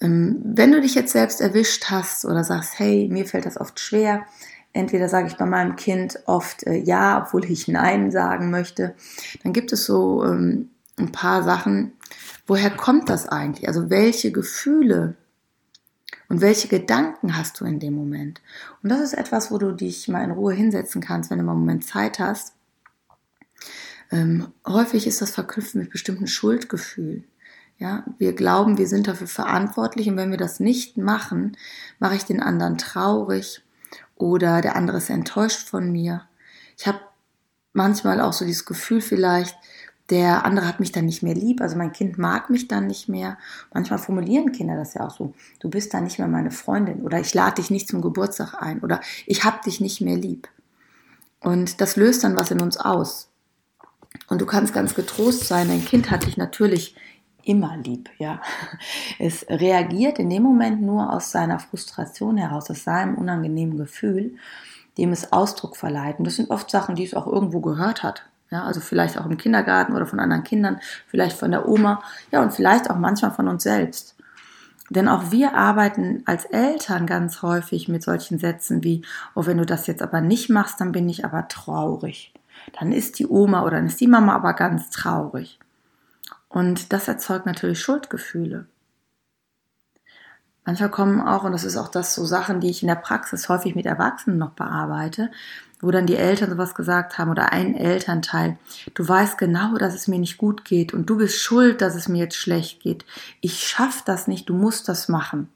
Ähm, 0.01 0.41
wenn 0.43 0.71
du 0.71 0.81
dich 0.81 0.95
jetzt 0.95 1.13
selbst 1.13 1.39
erwischt 1.39 1.85
hast 1.89 2.25
oder 2.25 2.43
sagst, 2.43 2.79
hey, 2.79 3.07
mir 3.11 3.25
fällt 3.25 3.45
das 3.45 3.59
oft 3.59 3.79
schwer, 3.79 4.25
entweder 4.73 5.07
sage 5.07 5.27
ich 5.27 5.37
bei 5.37 5.45
meinem 5.45 5.75
Kind 5.75 6.19
oft 6.25 6.65
äh, 6.65 6.77
ja, 6.77 7.23
obwohl 7.23 7.45
ich 7.45 7.67
nein 7.67 8.11
sagen 8.11 8.49
möchte, 8.49 8.95
dann 9.43 9.53
gibt 9.53 9.71
es 9.71 9.85
so 9.85 10.23
ähm, 10.23 10.69
ein 10.97 11.11
paar 11.11 11.43
Sachen. 11.43 11.93
Woher 12.47 12.71
kommt 12.71 13.09
das 13.09 13.27
eigentlich? 13.27 13.67
Also 13.67 13.89
welche 13.89 14.31
Gefühle 14.31 15.15
und 16.29 16.41
welche 16.41 16.67
Gedanken 16.67 17.37
hast 17.37 17.59
du 17.59 17.65
in 17.65 17.79
dem 17.79 17.93
Moment? 17.93 18.41
Und 18.83 18.89
das 18.89 19.01
ist 19.01 19.13
etwas, 19.13 19.51
wo 19.51 19.57
du 19.57 19.71
dich 19.71 20.07
mal 20.07 20.23
in 20.23 20.31
Ruhe 20.31 20.53
hinsetzen 20.53 21.01
kannst, 21.01 21.29
wenn 21.29 21.37
du 21.37 21.43
mal 21.43 21.53
einen 21.53 21.61
Moment 21.61 21.85
Zeit 21.85 22.19
hast. 22.19 22.53
Ähm, 24.11 24.47
häufig 24.65 25.07
ist 25.07 25.21
das 25.21 25.31
verknüpft 25.31 25.75
mit 25.75 25.89
bestimmten 25.89 26.27
Schuldgefühlen. 26.27 27.25
Ja, 27.77 28.03
wir 28.17 28.33
glauben, 28.33 28.77
wir 28.77 28.87
sind 28.87 29.07
dafür 29.07 29.27
verantwortlich 29.27 30.09
und 30.09 30.17
wenn 30.17 30.31
wir 30.31 30.37
das 30.37 30.59
nicht 30.59 30.97
machen, 30.97 31.55
mache 31.99 32.15
ich 32.15 32.25
den 32.25 32.41
anderen 32.41 32.77
traurig 32.77 33.61
oder 34.15 34.61
der 34.61 34.75
andere 34.75 34.97
ist 34.97 35.11
enttäuscht 35.11 35.69
von 35.69 35.91
mir. 35.91 36.23
Ich 36.75 36.87
habe 36.87 36.99
manchmal 37.73 38.19
auch 38.19 38.33
so 38.33 38.45
dieses 38.45 38.65
Gefühl 38.65 39.01
vielleicht, 39.01 39.55
der 40.09 40.45
andere 40.45 40.67
hat 40.67 40.79
mich 40.79 40.91
dann 40.91 41.05
nicht 41.05 41.21
mehr 41.21 41.35
lieb, 41.35 41.61
also 41.61 41.75
mein 41.77 41.91
Kind 41.91 42.17
mag 42.17 42.49
mich 42.49 42.67
dann 42.67 42.87
nicht 42.87 43.09
mehr. 43.09 43.37
Manchmal 43.73 43.99
formulieren 43.99 44.51
Kinder 44.51 44.75
das 44.75 44.93
ja 44.93 45.05
auch 45.05 45.11
so, 45.11 45.33
du 45.59 45.69
bist 45.69 45.93
dann 45.93 46.05
nicht 46.05 46.17
mehr 46.17 46.27
meine 46.27 46.51
Freundin 46.51 47.01
oder 47.01 47.19
ich 47.19 47.33
lade 47.33 47.55
dich 47.55 47.69
nicht 47.69 47.89
zum 47.89 48.01
Geburtstag 48.01 48.61
ein 48.61 48.79
oder 48.79 49.01
ich 49.25 49.43
hab 49.43 49.63
dich 49.63 49.81
nicht 49.81 50.01
mehr 50.01 50.15
lieb. 50.15 50.47
Und 51.41 51.81
das 51.81 51.95
löst 51.97 52.23
dann 52.23 52.37
was 52.37 52.51
in 52.51 52.61
uns 52.61 52.77
aus. 52.77 53.29
Und 54.29 54.41
du 54.41 54.45
kannst 54.45 54.73
ganz 54.73 54.95
getrost 54.95 55.45
sein, 55.45 55.67
dein 55.67 55.85
Kind 55.85 56.09
hat 56.09 56.25
dich 56.25 56.37
natürlich 56.37 56.95
immer 57.43 57.77
lieb, 57.77 58.09
ja. 58.17 58.41
Es 59.19 59.45
reagiert 59.49 60.19
in 60.19 60.29
dem 60.29 60.43
Moment 60.43 60.81
nur 60.81 61.11
aus 61.11 61.31
seiner 61.31 61.59
Frustration 61.59 62.37
heraus, 62.37 62.69
aus 62.69 62.83
seinem 62.83 63.15
unangenehmen 63.15 63.77
Gefühl, 63.77 64.35
dem 64.97 65.11
es 65.11 65.31
Ausdruck 65.31 65.77
verleiht. 65.77 66.19
Und 66.19 66.25
das 66.25 66.35
sind 66.35 66.49
oft 66.49 66.69
Sachen, 66.69 66.95
die 66.95 67.05
es 67.05 67.13
auch 67.13 67.27
irgendwo 67.27 67.61
gehört 67.61 68.03
hat. 68.03 68.23
Ja, 68.49 68.63
also 68.63 68.79
vielleicht 68.79 69.17
auch 69.19 69.25
im 69.25 69.37
Kindergarten 69.37 69.93
oder 69.93 70.05
von 70.05 70.19
anderen 70.19 70.43
Kindern, 70.43 70.79
vielleicht 71.07 71.37
von 71.37 71.51
der 71.51 71.67
Oma, 71.67 72.01
ja, 72.31 72.41
und 72.41 72.53
vielleicht 72.53 72.89
auch 72.89 72.95
manchmal 72.95 73.31
von 73.31 73.47
uns 73.47 73.63
selbst. 73.63 74.15
Denn 74.89 75.09
auch 75.09 75.31
wir 75.31 75.53
arbeiten 75.53 76.23
als 76.25 76.45
Eltern 76.45 77.07
ganz 77.07 77.41
häufig 77.41 77.89
mit 77.89 78.03
solchen 78.03 78.39
Sätzen 78.39 78.83
wie, 78.83 79.03
oh, 79.35 79.45
wenn 79.45 79.57
du 79.57 79.65
das 79.65 79.87
jetzt 79.87 80.01
aber 80.01 80.21
nicht 80.21 80.49
machst, 80.49 80.79
dann 80.79 80.93
bin 80.93 81.09
ich 81.09 81.25
aber 81.25 81.49
traurig. 81.49 82.33
Dann 82.79 82.91
ist 82.93 83.19
die 83.19 83.27
Oma 83.27 83.63
oder 83.63 83.77
dann 83.77 83.87
ist 83.87 83.99
die 83.99 84.07
Mama 84.07 84.33
aber 84.33 84.53
ganz 84.53 84.89
traurig. 84.89 85.59
Und 86.47 86.93
das 86.93 87.07
erzeugt 87.07 87.45
natürlich 87.45 87.81
Schuldgefühle. 87.81 88.67
Manchmal 90.65 90.91
kommen 90.91 91.21
auch, 91.21 91.43
und 91.43 91.53
das 91.53 91.63
ist 91.63 91.77
auch 91.77 91.87
das 91.87 92.13
so 92.13 92.25
Sachen, 92.25 92.59
die 92.59 92.69
ich 92.69 92.81
in 92.81 92.89
der 92.89 92.95
Praxis 92.95 93.47
häufig 93.47 93.75
mit 93.75 93.85
Erwachsenen 93.85 94.37
noch 94.37 94.51
bearbeite, 94.51 95.31
wo 95.81 95.91
dann 95.91 96.07
die 96.07 96.15
Eltern 96.15 96.49
sowas 96.49 96.75
gesagt 96.75 97.17
haben 97.17 97.31
oder 97.31 97.51
ein 97.51 97.75
Elternteil, 97.75 98.57
du 98.93 99.07
weißt 99.07 99.37
genau, 99.37 99.77
dass 99.77 99.93
es 99.93 100.07
mir 100.07 100.19
nicht 100.19 100.37
gut 100.37 100.65
geht 100.65 100.93
und 100.93 101.09
du 101.09 101.17
bist 101.17 101.39
schuld, 101.39 101.81
dass 101.81 101.95
es 101.95 102.07
mir 102.07 102.23
jetzt 102.23 102.35
schlecht 102.35 102.81
geht. 102.81 103.05
Ich 103.41 103.67
schaff 103.67 104.03
das 104.03 104.27
nicht, 104.27 104.49
du 104.49 104.53
musst 104.53 104.87
das 104.89 105.07
machen. 105.07 105.49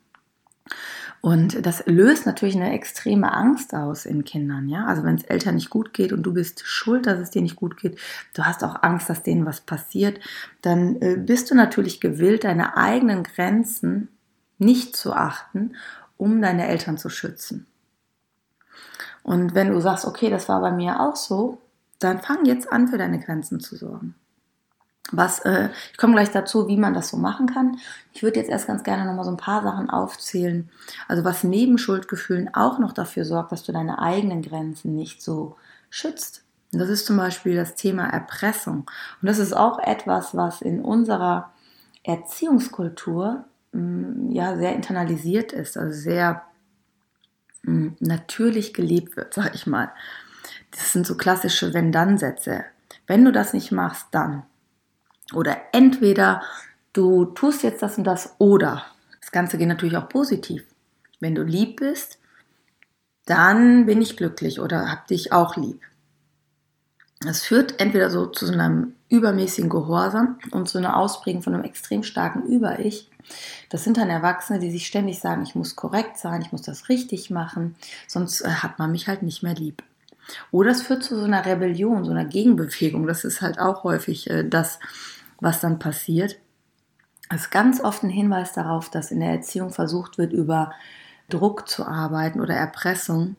Und 1.21 1.67
das 1.67 1.83
löst 1.85 2.25
natürlich 2.25 2.55
eine 2.55 2.73
extreme 2.73 3.31
Angst 3.31 3.75
aus 3.75 4.07
in 4.07 4.23
Kindern, 4.23 4.67
ja. 4.67 4.85
Also 4.85 5.03
wenn 5.03 5.15
es 5.15 5.23
Eltern 5.23 5.55
nicht 5.55 5.69
gut 5.69 5.93
geht 5.93 6.13
und 6.13 6.23
du 6.23 6.33
bist 6.33 6.63
schuld, 6.65 7.05
dass 7.05 7.19
es 7.19 7.29
dir 7.29 7.43
nicht 7.43 7.55
gut 7.55 7.77
geht, 7.77 7.99
du 8.33 8.43
hast 8.43 8.63
auch 8.63 8.81
Angst, 8.81 9.07
dass 9.07 9.21
denen 9.21 9.45
was 9.45 9.61
passiert, 9.61 10.19
dann 10.63 10.99
äh, 10.99 11.17
bist 11.17 11.51
du 11.51 11.55
natürlich 11.55 12.01
gewillt, 12.01 12.43
deine 12.43 12.75
eigenen 12.75 13.21
Grenzen 13.23 14.07
nicht 14.57 14.95
zu 14.95 15.13
achten, 15.13 15.75
um 16.17 16.41
deine 16.41 16.67
Eltern 16.67 16.97
zu 16.97 17.09
schützen. 17.09 17.67
Und 19.23 19.53
wenn 19.53 19.71
du 19.71 19.79
sagst, 19.79 20.05
okay, 20.05 20.29
das 20.29 20.49
war 20.49 20.61
bei 20.61 20.71
mir 20.71 20.99
auch 20.99 21.15
so, 21.15 21.59
dann 21.99 22.19
fang 22.19 22.45
jetzt 22.45 22.71
an, 22.71 22.87
für 22.87 22.97
deine 22.97 23.19
Grenzen 23.19 23.59
zu 23.59 23.75
sorgen. 23.75 24.15
Was, 25.11 25.39
äh, 25.39 25.69
ich 25.91 25.97
komme 25.97 26.13
gleich 26.13 26.31
dazu, 26.31 26.67
wie 26.67 26.77
man 26.77 26.93
das 26.93 27.09
so 27.09 27.17
machen 27.17 27.47
kann. 27.47 27.77
Ich 28.13 28.23
würde 28.23 28.39
jetzt 28.39 28.49
erst 28.49 28.67
ganz 28.67 28.83
gerne 28.83 29.05
nochmal 29.05 29.25
so 29.25 29.31
ein 29.31 29.37
paar 29.37 29.61
Sachen 29.61 29.89
aufzählen. 29.89 30.69
Also 31.07 31.23
was 31.23 31.43
neben 31.43 31.77
Schuldgefühlen 31.77 32.53
auch 32.53 32.79
noch 32.79 32.93
dafür 32.93 33.25
sorgt, 33.25 33.51
dass 33.51 33.63
du 33.63 33.71
deine 33.73 33.99
eigenen 33.99 34.41
Grenzen 34.41 34.95
nicht 34.95 35.21
so 35.21 35.57
schützt. 35.89 36.43
Das 36.71 36.89
ist 36.89 37.05
zum 37.05 37.17
Beispiel 37.17 37.55
das 37.55 37.75
Thema 37.75 38.05
Erpressung. 38.05 38.89
Und 39.21 39.27
das 39.27 39.37
ist 39.37 39.53
auch 39.53 39.79
etwas, 39.79 40.35
was 40.35 40.61
in 40.61 40.81
unserer 40.81 41.51
Erziehungskultur 42.03 43.43
mh, 43.73 43.81
mm, 43.81 44.31
ja 44.31 44.55
sehr 44.55 44.73
internalisiert 44.73 45.51
ist, 45.51 45.77
also 45.77 45.93
sehr 45.93 46.43
natürlich 47.63 48.73
gelebt 48.73 49.15
wird, 49.15 49.33
sag 49.33 49.55
ich 49.55 49.67
mal. 49.67 49.91
Das 50.71 50.93
sind 50.93 51.05
so 51.05 51.15
klassische 51.15 51.73
Wenn-Dann-Sätze. 51.73 52.65
Wenn 53.07 53.25
du 53.25 53.31
das 53.31 53.53
nicht 53.53 53.71
machst, 53.71 54.07
dann. 54.11 54.43
Oder 55.33 55.57
entweder 55.73 56.41
du 56.93 57.25
tust 57.25 57.63
jetzt 57.63 57.81
das 57.81 57.97
und 57.97 58.05
das 58.05 58.35
oder. 58.37 58.85
Das 59.19 59.31
Ganze 59.31 59.57
geht 59.57 59.67
natürlich 59.67 59.97
auch 59.97 60.09
positiv. 60.09 60.63
Wenn 61.19 61.35
du 61.35 61.43
lieb 61.43 61.77
bist, 61.77 62.19
dann 63.25 63.85
bin 63.85 64.01
ich 64.01 64.17
glücklich 64.17 64.59
oder 64.59 64.91
hab 64.91 65.07
dich 65.07 65.31
auch 65.31 65.55
lieb. 65.55 65.81
Das 67.23 67.43
führt 67.43 67.79
entweder 67.79 68.09
so 68.09 68.25
zu 68.25 68.47
so 68.47 68.53
einem 68.53 68.93
übermäßigen 69.09 69.69
Gehorsam 69.69 70.39
und 70.51 70.67
zu 70.67 70.79
einer 70.79 70.97
Ausprägung 70.97 71.43
von 71.43 71.53
einem 71.53 71.63
extrem 71.63 72.03
starken 72.03 72.43
Über-Ich. 72.43 73.09
Das 73.69 73.83
sind 73.83 73.97
dann 73.97 74.09
Erwachsene, 74.09 74.59
die 74.59 74.71
sich 74.71 74.87
ständig 74.87 75.19
sagen, 75.19 75.43
ich 75.43 75.53
muss 75.53 75.75
korrekt 75.75 76.17
sein, 76.17 76.41
ich 76.41 76.51
muss 76.51 76.63
das 76.63 76.89
richtig 76.89 77.29
machen, 77.29 77.75
sonst 78.07 78.41
äh, 78.41 78.49
hat 78.49 78.79
man 78.79 78.91
mich 78.91 79.07
halt 79.07 79.21
nicht 79.21 79.43
mehr 79.43 79.53
lieb. 79.53 79.83
Oder 80.51 80.71
es 80.71 80.81
führt 80.81 81.03
zu 81.03 81.17
so 81.17 81.25
einer 81.25 81.45
Rebellion, 81.45 82.05
so 82.05 82.11
einer 82.11 82.25
Gegenbewegung. 82.25 83.05
Das 83.05 83.23
ist 83.23 83.41
halt 83.41 83.59
auch 83.59 83.83
häufig 83.83 84.29
äh, 84.29 84.47
das, 84.47 84.79
was 85.39 85.59
dann 85.59 85.79
passiert, 85.79 86.37
ist 87.33 87.51
ganz 87.51 87.81
oft 87.81 88.03
ein 88.03 88.09
Hinweis 88.09 88.53
darauf, 88.53 88.89
dass 88.89 89.11
in 89.11 89.19
der 89.19 89.29
Erziehung 89.31 89.71
versucht 89.71 90.17
wird, 90.17 90.33
über 90.33 90.73
Druck 91.29 91.69
zu 91.69 91.85
arbeiten 91.85 92.41
oder 92.41 92.55
Erpressung, 92.55 93.35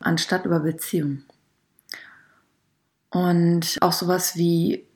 anstatt 0.00 0.46
über 0.46 0.60
Beziehung. 0.60 1.22
Und 3.16 3.78
auch 3.80 3.94
sowas 3.94 4.36
wie 4.36 4.86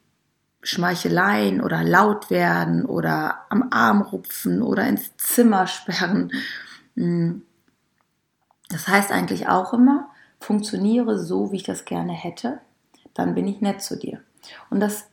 Schmeicheleien 0.63 1.63
oder 1.63 1.83
laut 1.83 2.29
werden 2.29 2.85
oder 2.85 3.47
am 3.49 3.69
Arm 3.71 4.03
rupfen 4.03 4.61
oder 4.61 4.87
ins 4.87 5.17
Zimmer 5.17 5.67
sperren. 5.67 6.31
Hm. 6.97 7.41
Das 8.69 8.89
heißt 8.89 9.11
eigentlich 9.11 9.49
auch 9.49 9.73
immer, 9.73 10.11
funktioniere 10.39 11.19
so, 11.19 11.51
wie 11.51 11.57
ich 11.57 11.63
das 11.63 11.87
gerne 11.87 12.13
hätte, 12.13 12.61
dann 13.15 13.35
bin 13.35 13.49
ich 13.49 13.63
nett 13.63 13.81
zu 13.81 13.97
dir. 13.97 14.21
Und 14.69 14.81
das 14.81 15.07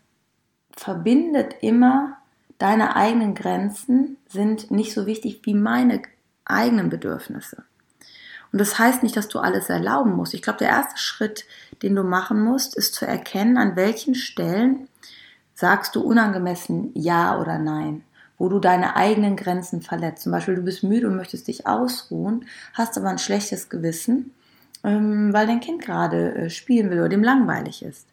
verbindet 0.75 1.55
immer, 1.61 2.17
deine 2.57 2.97
eigenen 2.97 3.35
Grenzen 3.35 4.17
sind 4.27 4.69
nicht 4.69 4.93
so 4.93 5.05
wichtig 5.05 5.39
wie 5.43 5.53
meine 5.53 6.01
eigenen 6.43 6.89
Bedürfnisse. 6.89 7.63
Und 8.51 8.59
das 8.59 8.79
heißt 8.79 9.03
nicht, 9.03 9.17
dass 9.17 9.27
du 9.27 9.39
alles 9.39 9.69
erlauben 9.69 10.15
musst. 10.15 10.33
Ich 10.33 10.41
glaube, 10.41 10.59
der 10.59 10.69
erste 10.69 10.97
Schritt, 10.97 11.45
den 11.81 11.95
du 11.95 12.03
machen 12.03 12.41
musst, 12.41 12.75
ist 12.75 12.93
zu 12.93 13.05
erkennen, 13.05 13.57
an 13.57 13.75
welchen 13.75 14.15
Stellen 14.15 14.87
sagst 15.53 15.95
du 15.95 16.01
unangemessen 16.01 16.91
Ja 16.93 17.39
oder 17.39 17.57
Nein, 17.57 18.03
wo 18.37 18.47
du 18.47 18.59
deine 18.59 18.95
eigenen 18.95 19.35
Grenzen 19.35 19.81
verletzt. 19.81 20.23
Zum 20.23 20.31
Beispiel, 20.31 20.55
du 20.55 20.61
bist 20.61 20.83
müde 20.83 21.07
und 21.07 21.15
möchtest 21.15 21.47
dich 21.47 21.67
ausruhen, 21.67 22.45
hast 22.73 22.97
aber 22.97 23.09
ein 23.09 23.17
schlechtes 23.17 23.69
Gewissen, 23.69 24.33
ähm, 24.83 25.33
weil 25.33 25.47
dein 25.47 25.59
Kind 25.59 25.81
gerade 25.81 26.35
äh, 26.35 26.49
spielen 26.49 26.89
will 26.89 26.99
oder 26.99 27.09
dem 27.09 27.23
langweilig 27.23 27.83
ist. 27.83 28.07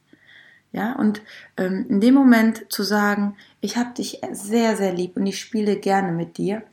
Ja, 0.72 0.94
und 0.94 1.22
ähm, 1.56 1.86
in 1.88 2.00
dem 2.00 2.14
Moment 2.14 2.64
zu 2.68 2.82
sagen, 2.82 3.36
ich 3.60 3.76
habe 3.76 3.94
dich 3.94 4.20
sehr, 4.32 4.76
sehr 4.76 4.92
lieb 4.92 5.16
und 5.16 5.24
ich 5.24 5.38
spiele 5.38 5.76
gerne 5.76 6.10
mit 6.10 6.36
dir, 6.36 6.64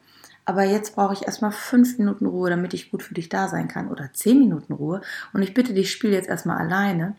aber 0.52 0.66
jetzt 0.66 0.96
brauche 0.96 1.14
ich 1.14 1.24
erstmal 1.24 1.54
fünf 1.54 1.98
Minuten 1.98 2.26
Ruhe, 2.26 2.50
damit 2.50 2.74
ich 2.74 2.92
gut 2.92 3.04
für 3.04 3.14
dich 3.14 3.30
da 3.30 3.48
sein 3.48 3.70
kann 3.70 3.88
oder 3.88 4.12
zehn 4.12 4.38
Minuten 4.38 4.74
Ruhe 4.74 5.00
und 5.32 5.42
ich 5.42 5.54
bitte 5.54 5.74
dich, 5.74 5.90
spiel 5.90 6.12
jetzt 6.12 6.28
erstmal 6.28 6.58
alleine, 6.58 7.16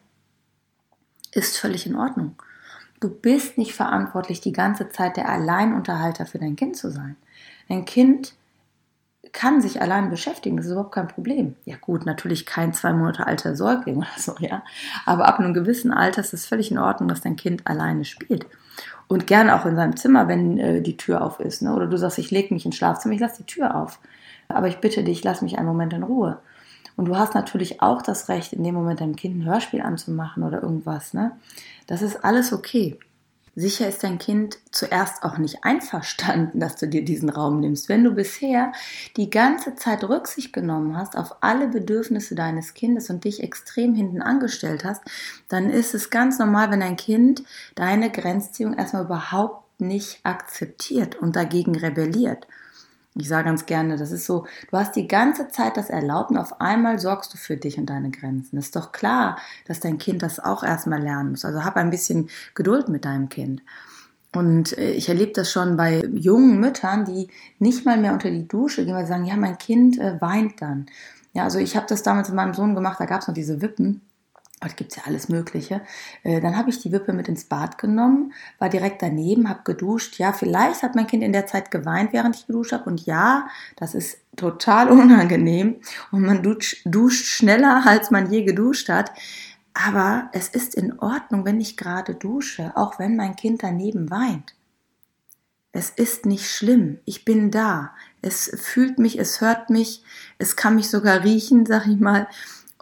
ist 1.33 1.57
völlig 1.57 1.87
in 1.87 1.97
Ordnung. 1.97 2.37
Du 3.01 3.09
bist 3.09 3.57
nicht 3.57 3.73
verantwortlich, 3.73 4.43
die 4.43 4.53
ganze 4.53 4.91
Zeit 4.91 5.17
der 5.17 5.31
Alleinunterhalter 5.31 6.27
für 6.27 6.39
dein 6.39 6.57
Kind 6.57 6.77
zu 6.77 6.91
sein. 6.91 7.17
Dein 7.71 7.87
Kind 7.87 8.35
kann 9.33 9.63
sich 9.63 9.81
allein 9.81 10.11
beschäftigen, 10.11 10.57
das 10.57 10.67
ist 10.67 10.73
überhaupt 10.73 10.95
kein 10.95 11.09
Problem. 11.09 11.57
Ja 11.65 11.77
gut, 11.81 12.05
natürlich 12.05 12.45
kein 12.45 12.75
zwei 12.75 12.93
Monate 12.93 13.27
alter 13.27 13.57
Säugling 13.57 13.97
oder 13.99 14.07
so, 14.19 14.35
ja. 14.39 14.63
Aber 15.07 15.27
ab 15.27 15.41
einem 15.41 15.55
gewissen 15.55 15.93
Alter 15.93 16.21
ist 16.21 16.35
es 16.35 16.47
völlig 16.47 16.71
in 16.71 16.79
Ordnung, 16.79 17.09
dass 17.09 17.23
dein 17.23 17.37
Kind 17.37 17.67
alleine 17.67 18.05
spielt. 18.05 18.47
Und 19.09 19.27
gerne 19.27 19.55
auch 19.55 19.67
in 19.67 19.77
seinem 19.77 19.97
Zimmer, 19.97 20.29
wenn 20.29 20.59
äh, 20.59 20.83
die 20.83 20.97
Tür 20.97 21.23
auf 21.23 21.41
ist. 21.41 21.63
Ne? 21.63 21.75
Oder 21.75 21.87
du 21.87 21.97
sagst, 21.97 22.19
ich 22.19 22.31
lege 22.31 22.55
mich 22.55 22.65
ins 22.65 22.77
Schlafzimmer, 22.77 23.15
ich 23.15 23.21
lasse 23.21 23.43
die 23.43 23.47
Tür 23.47 23.75
auf. 23.75 23.99
Aber 24.49 24.69
ich 24.69 24.79
bitte 24.79 25.03
dich, 25.03 25.25
lass 25.25 25.43
mich 25.43 25.59
einen 25.59 25.67
Moment 25.67 25.93
in 25.93 26.03
Ruhe. 26.03 26.39
Und 26.97 27.07
du 27.07 27.17
hast 27.17 27.35
natürlich 27.35 27.81
auch 27.83 28.03
das 28.03 28.29
Recht, 28.29 28.53
in 28.53 28.65
dem 28.65 28.75
Moment 28.75 29.01
deinem 29.01 29.17
Kind 29.17 29.37
ein 29.37 29.45
Hörspiel 29.45 29.83
anzumachen 29.83 30.43
oder 30.43 30.63
irgendwas. 30.63 31.15
Ne? 31.15 31.33
Das 31.87 32.03
ist 32.03 32.25
alles 32.25 32.53
okay. 32.53 32.99
Sicher 33.55 33.87
ist 33.87 34.03
dein 34.03 34.19
Kind 34.19 34.59
zuerst 34.71 35.23
auch 35.23 35.37
nicht 35.37 35.63
einverstanden, 35.63 36.59
dass 36.61 36.77
du 36.77 36.89
dir 36.89 37.05
diesen 37.05 37.29
Raum 37.29 37.61
nimmst. 37.61 37.89
Wenn 37.89 38.05
du 38.05 38.13
bisher 38.13 38.73
die 39.17 39.29
ganze 39.29 39.75
Zeit 39.75 40.05
Rücksicht 40.05 40.53
genommen 40.53 40.97
hast 40.97 41.17
auf 41.17 41.37
alle 41.43 41.69
Bedürfnisse 41.69 42.35
deines 42.35 42.73
Kindes 42.73 43.11
und 43.11 43.25
dich 43.25 43.43
extrem 43.43 43.95
hinten 43.95 44.23
angestellt 44.23 44.85
hast, 44.85 45.03
dann 45.49 45.69
ist 45.69 45.95
es 45.95 46.09
ganz 46.09 46.39
normal, 46.39 46.71
wenn 46.71 46.81
dein 46.81 46.97
Kind 46.97 47.43
deine 47.75 48.11
Grenzziehung 48.11 48.75
erstmal 48.75 49.05
überhaupt 49.05 49.81
nicht 49.81 50.21
akzeptiert 50.23 51.17
und 51.17 51.37
dagegen 51.37 51.77
rebelliert. 51.77 52.47
Ich 53.15 53.29
sage 53.29 53.45
ganz 53.45 53.67
gerne, 53.67 53.99
das 53.99 54.11
ist 54.11 54.25
so, 54.25 54.47
du 54.71 54.79
hast 54.79 54.97
die 54.97 55.07
ganze 55.07 55.49
Zeit 55.49 55.77
das 55.77 55.91
erlaubt 55.91 56.31
und 56.31 56.39
auf 56.39 56.61
einmal 56.63 56.99
sorgst 56.99 57.35
du 57.35 57.39
für 57.39 57.57
dich 57.57 57.77
und 57.79 57.87
deine 57.87 58.11
Grenzen. 58.11 58.57
Ist 58.57 58.75
doch 58.75 58.91
klar, 58.91 59.37
dass 59.67 59.81
dein 59.81 59.99
Kind 59.99 60.23
das 60.23 60.41
auch 60.41 60.63
erstmal 60.63 61.03
lernen 61.03 61.31
muss. 61.31 61.45
Also 61.45 61.63
hab 61.63 61.77
ein 61.77 61.91
bisschen 61.91 62.31
Geduld 62.55 62.89
mit 62.89 63.05
deinem 63.05 63.29
Kind. 63.29 63.63
Und 64.35 64.77
äh, 64.79 64.93
ich 64.93 65.09
erlebe 65.11 65.33
das 65.33 65.53
schon 65.53 65.77
bei 65.77 66.03
jungen 66.15 66.59
Müttern, 66.59 67.05
die 67.05 67.29
nicht 67.59 67.85
mal 67.85 67.99
mehr 67.99 68.15
unter 68.15 68.31
die 68.31 68.49
Dusche 68.49 68.85
gehen, 68.85 68.95
weil 68.95 69.05
sie 69.05 69.13
sagen, 69.13 69.27
ja, 69.27 69.37
mein 69.37 69.59
Kind 69.59 69.99
äh, 69.99 70.19
weint 70.21 70.63
dann. 70.63 70.87
Ja, 71.35 71.45
also 71.45 71.59
ich 71.59 71.77
habe 71.77 71.87
das 71.89 72.03
damals 72.03 72.29
mit 72.29 72.37
meinem 72.37 72.55
Sohn 72.55 72.75
gemacht, 72.75 72.99
da 72.99 73.05
gab 73.05 73.21
es 73.21 73.29
noch 73.29 73.35
diese 73.35 73.61
Wippen. 73.61 74.01
Heute 74.63 74.77
gibt 74.77 74.93
es 74.93 74.97
ja 74.97 75.03
alles 75.07 75.29
Mögliche. 75.29 75.83
Äh, 76.23 76.41
dann 76.41 76.57
habe 76.57 76.71
ich 76.71 76.81
die 76.81 76.93
Wippe 76.93 77.13
mit 77.13 77.29
ins 77.29 77.45
Bad 77.45 77.79
genommen, 77.79 78.33
war 78.59 78.69
direkt 78.69 79.03
daneben, 79.03 79.49
habe 79.49 79.63
geduscht. 79.65 80.19
Ja, 80.19 80.33
vielleicht 80.33 80.83
hat 80.83 80.95
mein 80.95 81.07
Kind 81.07 81.23
in 81.25 81.33
der 81.33 81.47
Zeit 81.47 81.71
geweint, 81.71 82.13
während 82.13 82.37
ich 82.37 82.47
geduscht 82.47 82.73
habe. 82.73 82.85
Und 82.85 83.05
ja, 83.05 83.49
das 83.77 83.95
ist 83.95 84.19
total 84.37 84.91
unangenehm. 84.91 85.77
Und 86.11 86.23
man 86.23 86.43
duscht, 86.43 86.83
duscht 86.85 87.27
schneller, 87.27 87.83
als 87.87 88.11
man 88.11 88.31
je 88.31 88.45
geduscht 88.45 88.89
hat. 88.89 89.13
Aber 89.75 90.29
es 90.33 90.49
ist 90.49 90.75
in 90.75 90.99
Ordnung, 90.99 91.45
wenn 91.45 91.61
ich 91.61 91.77
gerade 91.77 92.15
dusche, 92.15 92.73
auch 92.77 92.99
wenn 92.99 93.17
mein 93.17 93.37
Kind 93.37 93.63
daneben 93.63 94.11
weint. 94.11 94.55
Es 95.73 95.89
ist 95.89 96.27
nicht 96.27 96.51
schlimm. 96.51 96.99
Ich 97.07 97.25
bin 97.25 97.51
da. 97.51 97.95
Es 98.21 98.53
fühlt 98.61 98.99
mich, 98.99 99.19
es 99.19 99.41
hört 99.41 99.71
mich, 99.71 100.05
es 100.39 100.55
kann 100.55 100.75
mich 100.75 100.91
sogar 100.91 101.25
riechen, 101.25 101.65
sag 101.65 101.87
ich 101.87 101.99
mal. 101.99 102.29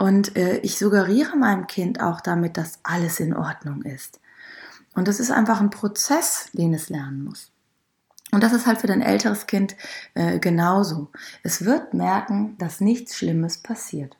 Und 0.00 0.34
äh, 0.34 0.56
ich 0.60 0.78
suggeriere 0.78 1.36
meinem 1.36 1.66
Kind 1.66 2.00
auch 2.00 2.22
damit, 2.22 2.56
dass 2.56 2.78
alles 2.82 3.20
in 3.20 3.36
Ordnung 3.36 3.82
ist. 3.82 4.18
Und 4.94 5.08
das 5.08 5.20
ist 5.20 5.30
einfach 5.30 5.60
ein 5.60 5.68
Prozess, 5.68 6.48
den 6.54 6.72
es 6.72 6.88
lernen 6.88 7.22
muss. 7.22 7.52
Und 8.32 8.42
das 8.42 8.54
ist 8.54 8.66
halt 8.66 8.80
für 8.80 8.86
dein 8.86 9.02
älteres 9.02 9.46
Kind 9.46 9.76
äh, 10.14 10.38
genauso. 10.38 11.10
Es 11.42 11.66
wird 11.66 11.92
merken, 11.92 12.56
dass 12.56 12.80
nichts 12.80 13.14
Schlimmes 13.14 13.58
passiert. 13.58 14.16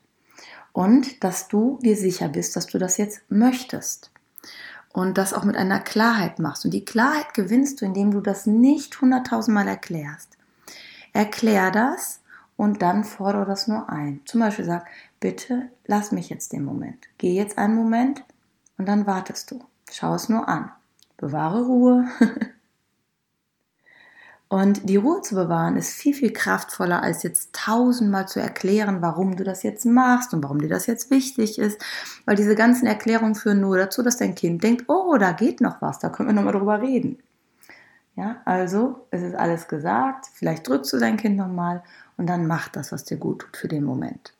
Und 0.71 1.23
dass 1.23 1.47
du 1.47 1.79
dir 1.81 1.97
sicher 1.97 2.29
bist, 2.29 2.55
dass 2.55 2.67
du 2.67 2.77
das 2.77 2.97
jetzt 2.97 3.23
möchtest. 3.29 4.11
Und 4.93 5.17
das 5.17 5.33
auch 5.33 5.45
mit 5.45 5.57
einer 5.57 5.79
Klarheit 5.79 6.37
machst. 6.37 6.63
Und 6.63 6.75
die 6.75 6.85
Klarheit 6.85 7.33
gewinnst 7.33 7.81
du, 7.81 7.85
indem 7.85 8.11
du 8.11 8.21
das 8.21 8.45
nicht 8.45 9.01
hunderttausendmal 9.01 9.67
erklärst. 9.67 10.37
Erklär 11.11 11.71
das 11.71 12.19
und 12.55 12.83
dann 12.83 13.03
fordere 13.03 13.45
das 13.45 13.67
nur 13.67 13.89
ein. 13.89 14.21
Zum 14.25 14.41
Beispiel 14.41 14.65
sag, 14.65 14.85
bitte 15.21 15.69
lass 15.85 16.11
mich 16.11 16.29
jetzt 16.29 16.51
den 16.51 16.65
Moment. 16.65 17.07
Geh 17.17 17.33
jetzt 17.33 17.57
einen 17.57 17.75
Moment 17.75 18.25
und 18.77 18.89
dann 18.89 19.07
wartest 19.07 19.51
du. 19.51 19.63
Schau 19.89 20.15
es 20.15 20.27
nur 20.27 20.49
an. 20.49 20.69
Bewahre 21.15 21.63
Ruhe. 21.63 22.07
und 24.49 24.89
die 24.89 24.97
Ruhe 24.97 25.21
zu 25.21 25.35
bewahren 25.35 25.77
ist 25.77 25.93
viel, 25.93 26.13
viel 26.13 26.33
kraftvoller, 26.33 27.03
als 27.03 27.23
jetzt 27.23 27.53
tausendmal 27.53 28.27
zu 28.27 28.41
erklären, 28.41 29.01
warum 29.01 29.37
du 29.37 29.45
das 29.45 29.63
jetzt 29.63 29.85
machst 29.85 30.33
und 30.33 30.43
warum 30.43 30.59
dir 30.59 30.69
das 30.69 30.87
jetzt 30.87 31.11
wichtig 31.11 31.59
ist. 31.59 31.81
Weil 32.25 32.35
diese 32.35 32.55
ganzen 32.55 32.87
Erklärungen 32.87 33.35
führen 33.35 33.61
nur 33.61 33.77
dazu, 33.77 34.03
dass 34.03 34.17
dein 34.17 34.35
Kind 34.35 34.63
denkt, 34.63 34.85
oh, 34.87 35.15
da 35.17 35.31
geht 35.31 35.61
noch 35.61 35.81
was, 35.81 35.99
da 35.99 36.09
können 36.09 36.29
wir 36.29 36.33
nochmal 36.33 36.53
drüber 36.53 36.81
reden. 36.81 37.19
Ja, 38.15 38.41
also 38.43 39.07
es 39.11 39.21
ist 39.21 39.35
alles 39.35 39.67
gesagt, 39.67 40.27
vielleicht 40.33 40.67
drückst 40.67 40.91
du 40.91 40.97
dein 40.97 41.17
Kind 41.17 41.37
nochmal 41.37 41.83
und 42.17 42.27
dann 42.27 42.45
mach 42.45 42.67
das, 42.67 42.91
was 42.91 43.05
dir 43.05 43.17
gut 43.17 43.39
tut 43.39 43.57
für 43.57 43.67
den 43.67 43.83
Moment. 43.83 44.33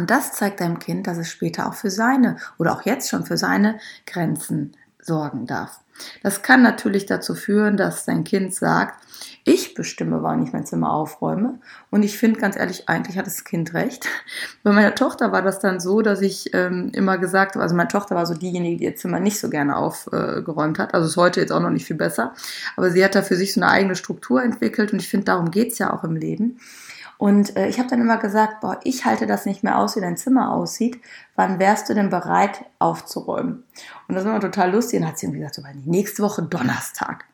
Und 0.00 0.08
das 0.08 0.32
zeigt 0.32 0.62
deinem 0.62 0.78
Kind, 0.78 1.06
dass 1.06 1.18
es 1.18 1.28
später 1.28 1.68
auch 1.68 1.74
für 1.74 1.90
seine 1.90 2.38
oder 2.56 2.72
auch 2.72 2.86
jetzt 2.86 3.10
schon 3.10 3.26
für 3.26 3.36
seine 3.36 3.78
Grenzen 4.06 4.72
sorgen 4.98 5.46
darf. 5.46 5.80
Das 6.22 6.40
kann 6.40 6.62
natürlich 6.62 7.04
dazu 7.04 7.34
führen, 7.34 7.76
dass 7.76 8.06
dein 8.06 8.24
Kind 8.24 8.54
sagt, 8.54 9.04
ich 9.44 9.74
bestimme, 9.74 10.22
wann 10.22 10.42
ich 10.42 10.54
mein 10.54 10.64
Zimmer 10.64 10.90
aufräume. 10.90 11.58
Und 11.90 12.02
ich 12.02 12.16
finde 12.16 12.40
ganz 12.40 12.56
ehrlich, 12.56 12.88
eigentlich 12.88 13.18
hat 13.18 13.26
das 13.26 13.44
Kind 13.44 13.74
recht. 13.74 14.06
Bei 14.62 14.72
meiner 14.72 14.94
Tochter 14.94 15.32
war 15.32 15.42
das 15.42 15.58
dann 15.58 15.80
so, 15.80 16.00
dass 16.00 16.22
ich 16.22 16.54
ähm, 16.54 16.92
immer 16.94 17.18
gesagt 17.18 17.56
habe, 17.56 17.62
also 17.62 17.74
meine 17.74 17.90
Tochter 17.90 18.14
war 18.14 18.24
so 18.24 18.32
diejenige, 18.32 18.78
die 18.78 18.84
ihr 18.84 18.96
Zimmer 18.96 19.20
nicht 19.20 19.38
so 19.38 19.50
gerne 19.50 19.76
aufgeräumt 19.76 20.78
äh, 20.78 20.82
hat. 20.82 20.94
Also 20.94 21.08
ist 21.08 21.18
heute 21.18 21.40
jetzt 21.40 21.52
auch 21.52 21.60
noch 21.60 21.68
nicht 21.68 21.84
viel 21.84 21.96
besser. 21.96 22.32
Aber 22.74 22.90
sie 22.90 23.04
hat 23.04 23.14
da 23.14 23.20
für 23.20 23.36
sich 23.36 23.52
so 23.52 23.60
eine 23.60 23.70
eigene 23.70 23.96
Struktur 23.96 24.42
entwickelt 24.42 24.94
und 24.94 25.02
ich 25.02 25.08
finde, 25.08 25.26
darum 25.26 25.50
geht's 25.50 25.76
ja 25.76 25.92
auch 25.92 26.04
im 26.04 26.16
Leben. 26.16 26.58
Und 27.20 27.54
äh, 27.54 27.68
ich 27.68 27.78
habe 27.78 27.86
dann 27.90 28.00
immer 28.00 28.16
gesagt, 28.16 28.62
boah, 28.62 28.80
ich 28.82 29.04
halte 29.04 29.26
das 29.26 29.44
nicht 29.44 29.62
mehr 29.62 29.76
aus, 29.76 29.94
wie 29.94 30.00
dein 30.00 30.16
Zimmer 30.16 30.54
aussieht. 30.54 30.98
Wann 31.36 31.58
wärst 31.58 31.90
du 31.90 31.94
denn 31.94 32.08
bereit 32.08 32.64
aufzuräumen? 32.78 33.64
Und 34.08 34.14
das 34.14 34.24
war 34.24 34.30
immer 34.30 34.40
total 34.40 34.72
lustig. 34.72 35.00
Und 35.00 35.06
hat 35.06 35.18
sie 35.18 35.26
irgendwie 35.26 35.40
gesagt, 35.40 35.56
so, 35.56 35.62
nächste 35.84 36.22
Woche 36.22 36.42
Donnerstag. 36.42 37.26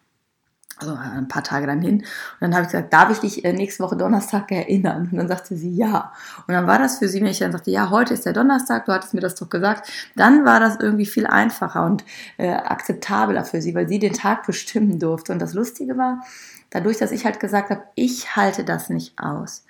Also 0.79 0.95
äh, 0.95 0.99
ein 0.99 1.29
paar 1.29 1.43
Tage 1.43 1.67
dann 1.67 1.81
hin. 1.81 1.97
Und 1.97 2.05
dann 2.41 2.55
habe 2.55 2.63
ich 2.65 2.73
gesagt, 2.73 2.93
darf 2.93 3.11
ich 3.11 3.19
dich 3.19 3.45
äh, 3.45 3.53
nächste 3.53 3.83
Woche 3.83 3.97
Donnerstag 3.97 4.51
erinnern? 4.53 5.09
Und 5.11 5.17
dann 5.17 5.29
sagte 5.29 5.57
sie 5.57 5.75
ja. 5.75 6.13
Und 6.47 6.55
dann 6.55 6.67
war 6.67 6.79
das 6.79 6.99
für 6.99 7.09
sie, 7.09 7.21
wenn 7.21 7.29
ich 7.29 7.39
dann 7.39 7.53
sagte, 7.53 7.71
ja, 7.71 7.91
heute 7.91 8.15
ist 8.15 8.27
der 8.27 8.33
Donnerstag, 8.33 8.85
du 8.85 8.93
hattest 8.93 9.15
mir 9.15 9.21
das 9.21 9.35
doch 9.35 9.49
gesagt, 9.49 9.89
dann 10.17 10.45
war 10.45 10.61
das 10.61 10.77
irgendwie 10.79 11.07
viel 11.07 11.27
einfacher 11.27 11.85
und 11.85 12.05
äh, 12.37 12.51
akzeptabler 12.51 13.45
für 13.45 13.63
sie, 13.63 13.75
weil 13.75 13.89
sie 13.89 13.99
den 13.99 14.13
Tag 14.13 14.47
bestimmen 14.47 14.99
durfte. 14.99 15.33
Und 15.33 15.41
das 15.41 15.55
Lustige 15.55 15.97
war, 15.97 16.23
dadurch, 16.71 16.99
dass 16.99 17.13
ich 17.13 17.25
halt 17.25 17.41
gesagt 17.41 17.71
habe, 17.71 17.83
ich 17.95 18.37
halte 18.37 18.65
das 18.65 18.91
nicht 18.91 19.19
aus, 19.19 19.65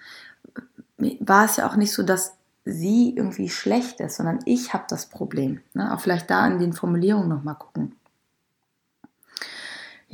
war 1.21 1.45
es 1.45 1.57
ja 1.57 1.69
auch 1.69 1.77
nicht 1.77 1.93
so, 1.93 2.03
dass 2.03 2.35
sie 2.65 3.15
irgendwie 3.17 3.49
schlecht 3.49 4.01
ist, 4.01 4.17
sondern 4.17 4.41
ich 4.45 4.75
habe 4.75 4.85
das 4.89 5.07
Problem. 5.07 5.61
Ne? 5.73 5.95
Auch 5.95 6.01
vielleicht 6.01 6.29
da 6.31 6.47
in 6.47 6.59
den 6.59 6.73
Formulierungen 6.73 7.29
nochmal 7.29 7.55
gucken. 7.55 7.95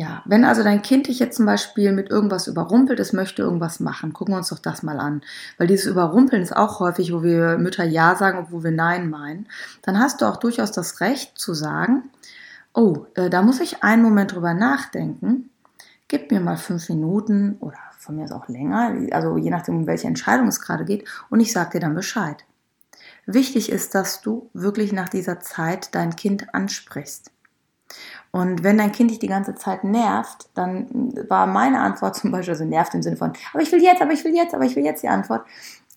Ja, 0.02 0.22
wenn 0.24 0.44
also 0.44 0.62
dein 0.62 0.82
Kind 0.82 1.06
dich 1.06 1.18
jetzt 1.18 1.36
zum 1.36 1.46
Beispiel 1.46 1.92
mit 1.92 2.10
irgendwas 2.10 2.46
überrumpelt, 2.46 2.98
es 2.98 3.12
möchte 3.12 3.42
irgendwas 3.42 3.78
machen, 3.78 4.12
gucken 4.12 4.34
wir 4.34 4.38
uns 4.38 4.48
doch 4.48 4.58
das 4.58 4.82
mal 4.82 4.98
an. 4.98 5.22
Weil 5.58 5.68
dieses 5.68 5.86
Überrumpeln 5.86 6.42
ist 6.42 6.56
auch 6.56 6.80
häufig, 6.80 7.12
wo 7.12 7.22
wir 7.22 7.56
Mütter 7.58 7.84
Ja 7.84 8.16
sagen, 8.16 8.38
obwohl 8.38 8.64
wir 8.64 8.70
Nein 8.72 9.10
meinen. 9.10 9.46
Dann 9.82 9.98
hast 9.98 10.20
du 10.20 10.26
auch 10.26 10.36
durchaus 10.36 10.72
das 10.72 11.00
Recht 11.00 11.38
zu 11.38 11.54
sagen, 11.54 12.10
oh, 12.74 13.06
äh, 13.14 13.30
da 13.30 13.42
muss 13.42 13.60
ich 13.60 13.82
einen 13.82 14.02
Moment 14.02 14.32
drüber 14.32 14.54
nachdenken 14.54 15.50
gib 16.12 16.30
mir 16.30 16.40
mal 16.40 16.58
fünf 16.58 16.90
Minuten 16.90 17.56
oder 17.60 17.78
von 17.98 18.16
mir 18.16 18.26
ist 18.26 18.32
auch 18.32 18.46
länger, 18.46 18.94
also 19.12 19.38
je 19.38 19.48
nachdem, 19.48 19.78
um 19.78 19.86
welche 19.86 20.08
Entscheidung 20.08 20.46
es 20.46 20.60
gerade 20.60 20.84
geht, 20.84 21.08
und 21.30 21.40
ich 21.40 21.52
sage 21.52 21.70
dir 21.70 21.80
dann 21.80 21.94
Bescheid. 21.94 22.44
Wichtig 23.24 23.72
ist, 23.72 23.94
dass 23.94 24.20
du 24.20 24.50
wirklich 24.52 24.92
nach 24.92 25.08
dieser 25.08 25.40
Zeit 25.40 25.94
dein 25.94 26.14
Kind 26.14 26.54
ansprichst. 26.54 27.31
Und 28.30 28.62
wenn 28.62 28.78
dein 28.78 28.92
Kind 28.92 29.10
dich 29.10 29.18
die 29.18 29.28
ganze 29.28 29.54
Zeit 29.54 29.84
nervt, 29.84 30.48
dann 30.54 31.12
war 31.28 31.46
meine 31.46 31.80
Antwort 31.80 32.16
zum 32.16 32.30
Beispiel, 32.30 32.54
also 32.54 32.64
nervt 32.64 32.94
im 32.94 33.02
Sinne 33.02 33.16
von, 33.16 33.32
aber 33.52 33.62
ich 33.62 33.72
will 33.72 33.82
jetzt, 33.82 34.02
aber 34.02 34.12
ich 34.12 34.24
will 34.24 34.34
jetzt, 34.34 34.54
aber 34.54 34.64
ich 34.64 34.76
will 34.76 34.84
jetzt 34.84 35.02
die 35.02 35.08
Antwort, 35.08 35.46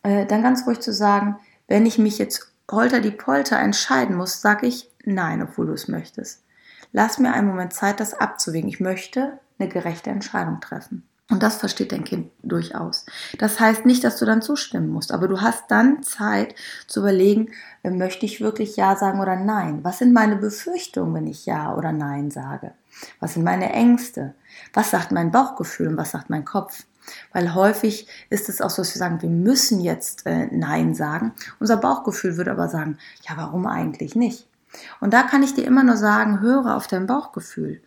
äh, 0.03 0.25
dann 0.25 0.43
ganz 0.43 0.65
ruhig 0.67 0.79
zu 0.79 0.93
sagen, 0.93 1.37
wenn 1.67 1.85
ich 1.85 1.97
mich 1.97 2.17
jetzt 2.17 2.51
holter 2.69 2.99
die 2.99 3.11
Polter 3.11 3.59
entscheiden 3.59 4.15
muss, 4.15 4.41
sage 4.41 4.67
ich 4.67 4.89
nein, 5.03 5.41
obwohl 5.41 5.67
du 5.67 5.73
es 5.73 5.87
möchtest. 5.87 6.43
Lass 6.91 7.19
mir 7.19 7.33
einen 7.33 7.47
Moment 7.47 7.73
Zeit, 7.73 7.99
das 7.99 8.13
abzuwägen. 8.13 8.69
Ich 8.69 8.79
möchte 8.79 9.39
eine 9.59 9.69
gerechte 9.69 10.09
Entscheidung 10.09 10.61
treffen. 10.61 11.03
Und 11.31 11.41
das 11.41 11.55
versteht 11.55 11.91
dein 11.91 12.03
Kind 12.03 12.29
durchaus. 12.43 13.05
Das 13.39 13.59
heißt 13.59 13.87
nicht, 13.87 14.03
dass 14.03 14.17
du 14.17 14.25
dann 14.25 14.43
zustimmen 14.43 14.89
musst, 14.89 15.11
aber 15.11 15.27
du 15.27 15.41
hast 15.41 15.63
dann 15.69 16.03
Zeit 16.03 16.53
zu 16.85 16.99
überlegen, 16.99 17.49
äh, 17.81 17.89
möchte 17.89 18.27
ich 18.27 18.41
wirklich 18.41 18.75
Ja 18.75 18.95
sagen 18.95 19.19
oder 19.19 19.35
Nein? 19.35 19.83
Was 19.83 19.97
sind 19.97 20.13
meine 20.13 20.35
Befürchtungen, 20.35 21.15
wenn 21.15 21.27
ich 21.27 21.47
Ja 21.47 21.73
oder 21.73 21.91
Nein 21.91 22.29
sage? 22.29 22.73
Was 23.19 23.33
sind 23.33 23.43
meine 23.43 23.73
Ängste? 23.73 24.35
Was 24.73 24.91
sagt 24.91 25.11
mein 25.11 25.31
Bauchgefühl 25.31 25.87
und 25.87 25.97
was 25.97 26.11
sagt 26.11 26.29
mein 26.29 26.45
Kopf? 26.45 26.85
Weil 27.33 27.55
häufig 27.55 28.07
ist 28.29 28.47
es 28.47 28.61
auch 28.61 28.69
so, 28.69 28.83
dass 28.83 28.93
wir 28.93 28.99
sagen, 28.99 29.21
wir 29.21 29.29
müssen 29.29 29.79
jetzt 29.79 30.27
äh, 30.27 30.47
Nein 30.51 30.93
sagen. 30.93 31.33
Unser 31.59 31.77
Bauchgefühl 31.77 32.37
würde 32.37 32.51
aber 32.51 32.69
sagen, 32.69 32.99
ja, 33.27 33.35
warum 33.35 33.65
eigentlich 33.65 34.15
nicht? 34.15 34.47
Und 34.99 35.13
da 35.13 35.23
kann 35.23 35.41
ich 35.41 35.55
dir 35.55 35.65
immer 35.65 35.83
nur 35.83 35.97
sagen, 35.97 36.41
höre 36.41 36.75
auf 36.75 36.87
dein 36.87 37.07
Bauchgefühl. 37.07 37.81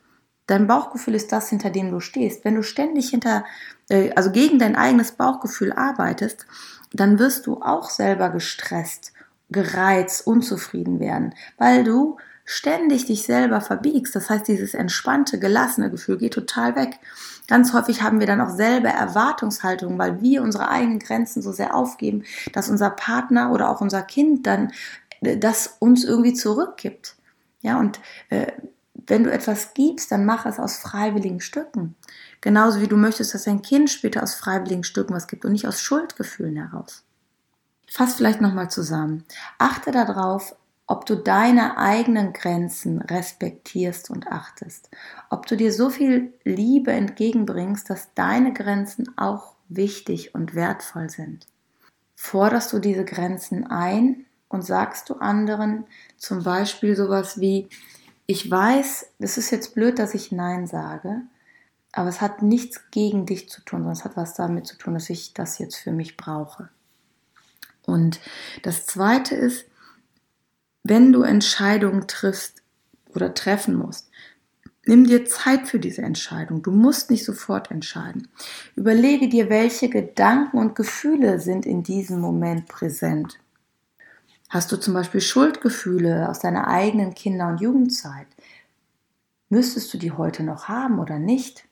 Dein 0.49 0.67
Bauchgefühl 0.67 1.15
ist 1.15 1.31
das, 1.31 1.51
hinter 1.51 1.71
dem 1.71 1.91
du 1.91 2.01
stehst. 2.01 2.45
Wenn 2.45 2.57
du 2.57 2.63
ständig 2.63 3.11
hinter, 3.11 3.45
äh, 3.89 4.11
also 4.17 4.33
gegen 4.33 4.59
dein 4.59 4.75
eigenes 4.75 5.13
Bauchgefühl 5.13 5.73
arbeitest, 5.73 6.47
dann 6.93 7.19
wirst 7.19 7.47
du 7.47 7.61
auch 7.63 7.91
selber 7.91 8.31
gestresst, 8.31 9.13
gereizt, 9.51 10.27
unzufrieden 10.27 11.01
werden, 11.01 11.35
weil 11.59 11.85
du 11.85 12.17
ständig 12.47 13.05
dich 13.05 13.25
selber 13.25 13.61
verbiegst. 13.61 14.17
Das 14.17 14.31
heißt, 14.31 14.49
dieses 14.49 14.73
entspannte, 14.73 15.39
gelassene 15.39 15.91
Gefühl 15.91 16.17
geht 16.17 16.33
total 16.33 16.77
weg. 16.77 16.99
Ganz 17.47 17.75
häufig 17.75 18.01
haben 18.03 18.21
wir 18.21 18.27
dann 18.27 18.41
auch 18.41 18.49
selber 18.49 18.89
Erwartungshaltungen, 18.89 19.99
weil 19.99 20.23
wir 20.23 20.43
unsere 20.43 20.71
eigenen 20.71 20.99
Grenzen 20.99 21.43
so 21.43 21.53
sehr 21.53 21.75
aufgeben, 21.75 22.25
dass 22.55 22.71
unser 22.71 22.89
Partner 22.89 23.53
oder 23.53 23.69
auch 23.69 23.83
unser 23.83 24.01
Kind 24.01 24.47
dann 24.47 24.73
äh, 25.21 25.37
das 25.37 25.77
uns 25.79 26.05
irgendwie 26.05 26.33
zurückgibt. 26.33 27.17
Ja, 27.61 27.79
und 27.79 28.01
äh, 28.31 28.53
wenn 29.09 29.25
du 29.25 29.33
etwas 29.33 29.75
gibst, 29.75 30.13
dann 30.13 30.25
mach 30.25 30.47
es 30.47 30.59
aus 30.59 30.79
freiwilligen 30.79 31.41
Stücken. 31.41 31.97
Genauso 32.41 32.81
wie 32.81 32.87
du 32.87 32.97
möchtest, 32.97 33.35
dass 33.35 33.45
dein 33.45 33.63
Kind 33.63 33.91
später 33.91 34.23
aus 34.23 34.35
freiwilligen 34.35 34.85
Stücken 34.85 35.15
was 35.15 35.27
gibt 35.27 35.45
und 35.45 35.53
nicht 35.53 35.67
aus 35.67 35.81
Schuldgefühlen 35.81 36.57
heraus. 36.57 37.05
Fass 37.91 38.15
vielleicht 38.15 38.41
nochmal 38.41 38.71
zusammen. 38.71 39.25
Achte 39.57 39.91
darauf, 39.91 40.55
ob 40.87 41.07
du 41.07 41.17
deine 41.17 41.79
eigenen 41.79 42.33
Grenzen 42.33 43.01
respektierst 43.01 44.11
und 44.11 44.29
achtest. 44.29 44.91
Ob 45.31 45.47
du 45.47 45.57
dir 45.57 45.73
so 45.73 45.91
viel 45.91 46.33
Liebe 46.45 46.93
entgegenbringst, 46.93 47.89
dass 47.91 48.15
deine 48.15 48.53
Grenzen 48.53 49.17
auch 49.17 49.55
wichtig 49.69 50.35
und 50.35 50.55
wertvoll 50.55 51.11
sind. 51.11 51.47
Forderst 52.15 52.73
du 52.73 52.79
diese 52.79 53.05
Grenzen 53.05 53.67
ein 53.67 54.27
und 54.49 54.65
sagst 54.65 55.09
du 55.09 55.15
anderen 55.15 55.85
zum 56.17 56.43
Beispiel 56.43 56.97
sowas 56.97 57.39
wie, 57.39 57.69
ich 58.31 58.49
weiß, 58.49 59.07
es 59.21 59.39
ist 59.39 59.51
jetzt 59.51 59.75
blöd, 59.75 59.99
dass 59.99 60.13
ich 60.13 60.33
Nein 60.33 60.67
sage, 60.67 61.23
aber 61.93 62.11
es 62.11 62.21
hat 62.21 62.43
nichts 62.43 62.91
gegen 62.91 63.25
dich 63.25 63.49
zu 63.49 63.63
tun, 63.63 63.81
sondern 63.81 63.95
es 63.95 64.05
hat 64.05 64.19
was 64.19 64.35
damit 64.35 64.67
zu 64.67 64.77
tun, 64.77 64.93
dass 64.93 65.09
ich 65.09 65.33
das 65.33 65.59
jetzt 65.59 65.77
für 65.77 65.93
mich 65.93 66.19
brauche. 66.19 66.69
Und 67.87 68.21
das 68.63 68.85
Zweite 68.85 69.35
ist, 69.35 69.65
wenn 70.85 71.11
du 71.11 71.23
Entscheidungen 71.23 72.07
triffst 72.07 72.63
oder 73.15 73.33
treffen 73.33 73.75
musst, 73.75 74.11
nimm 74.85 75.07
dir 75.07 75.25
Zeit 75.25 75.67
für 75.67 75.79
diese 75.79 76.03
Entscheidung. 76.03 76.63
Du 76.63 76.71
musst 76.71 77.11
nicht 77.11 77.25
sofort 77.25 77.71
entscheiden. 77.71 78.29
Überlege 78.77 79.31
dir, 79.31 79.49
welche 79.49 79.89
Gedanken 79.89 80.59
und 80.59 80.75
Gefühle 80.75 81.41
sind 81.41 81.65
in 81.65 81.83
diesem 81.83 82.21
Moment 82.21 82.69
präsent. 82.69 83.39
Hast 84.49 84.73
du 84.73 84.77
zum 84.77 84.95
Beispiel 84.95 85.21
Schuldgefühle 85.21 86.29
aus 86.29 86.41
deiner 86.41 86.69
eigenen 86.69 87.15
Kinder- 87.15 87.49
und 87.49 87.61
Jugendzeit? 87.61 88.27
Müsstest 89.51 89.93
du 89.93 89.99
die 89.99 90.13
heute 90.13 90.43
noch 90.43 90.69
haben 90.69 90.99
oder 90.99 91.19
nicht? 91.19 91.67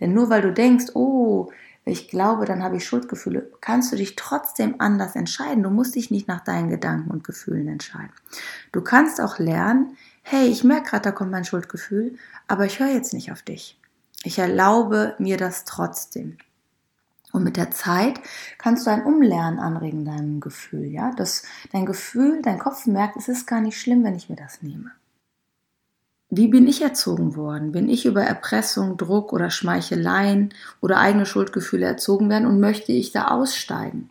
Denn 0.00 0.12
nur 0.12 0.28
weil 0.28 0.42
du 0.42 0.52
denkst, 0.52 0.86
oh, 0.94 1.50
ich 1.84 2.08
glaube, 2.08 2.44
dann 2.44 2.62
habe 2.62 2.76
ich 2.76 2.84
Schuldgefühle, 2.84 3.50
kannst 3.60 3.92
du 3.92 3.96
dich 3.96 4.16
trotzdem 4.16 4.74
anders 4.78 5.14
entscheiden. 5.14 5.62
Du 5.62 5.70
musst 5.70 5.94
dich 5.94 6.10
nicht 6.10 6.26
nach 6.26 6.42
deinen 6.42 6.68
Gedanken 6.68 7.10
und 7.10 7.24
Gefühlen 7.24 7.68
entscheiden. 7.68 8.12
Du 8.72 8.82
kannst 8.82 9.20
auch 9.20 9.38
lernen, 9.38 9.96
hey, 10.22 10.48
ich 10.48 10.64
merke 10.64 10.90
gerade, 10.90 11.04
da 11.04 11.12
kommt 11.12 11.30
mein 11.30 11.44
Schuldgefühl, 11.44 12.18
aber 12.48 12.66
ich 12.66 12.80
höre 12.80 12.92
jetzt 12.92 13.14
nicht 13.14 13.30
auf 13.30 13.42
dich. 13.42 13.78
Ich 14.24 14.38
erlaube 14.38 15.14
mir 15.18 15.36
das 15.36 15.64
trotzdem. 15.64 16.36
Und 17.36 17.44
mit 17.44 17.58
der 17.58 17.70
Zeit 17.70 18.18
kannst 18.56 18.86
du 18.86 18.90
ein 18.90 19.04
Umlernen 19.04 19.58
anregen, 19.58 20.06
deinem 20.06 20.40
Gefühl, 20.40 20.86
ja, 20.86 21.12
dass 21.14 21.42
dein 21.70 21.84
Gefühl, 21.84 22.40
dein 22.40 22.58
Kopf 22.58 22.86
merkt, 22.86 23.18
es 23.18 23.28
ist 23.28 23.46
gar 23.46 23.60
nicht 23.60 23.78
schlimm, 23.78 24.04
wenn 24.04 24.14
ich 24.14 24.30
mir 24.30 24.36
das 24.36 24.62
nehme. 24.62 24.90
Wie 26.30 26.48
bin 26.48 26.66
ich 26.66 26.80
erzogen 26.80 27.36
worden? 27.36 27.72
Bin 27.72 27.90
ich 27.90 28.06
über 28.06 28.22
Erpressung, 28.22 28.96
Druck 28.96 29.34
oder 29.34 29.50
Schmeicheleien 29.50 30.54
oder 30.80 30.96
eigene 30.96 31.26
Schuldgefühle 31.26 31.84
erzogen 31.84 32.30
werden 32.30 32.46
und 32.46 32.58
möchte 32.58 32.92
ich 32.92 33.12
da 33.12 33.28
aussteigen? 33.28 34.08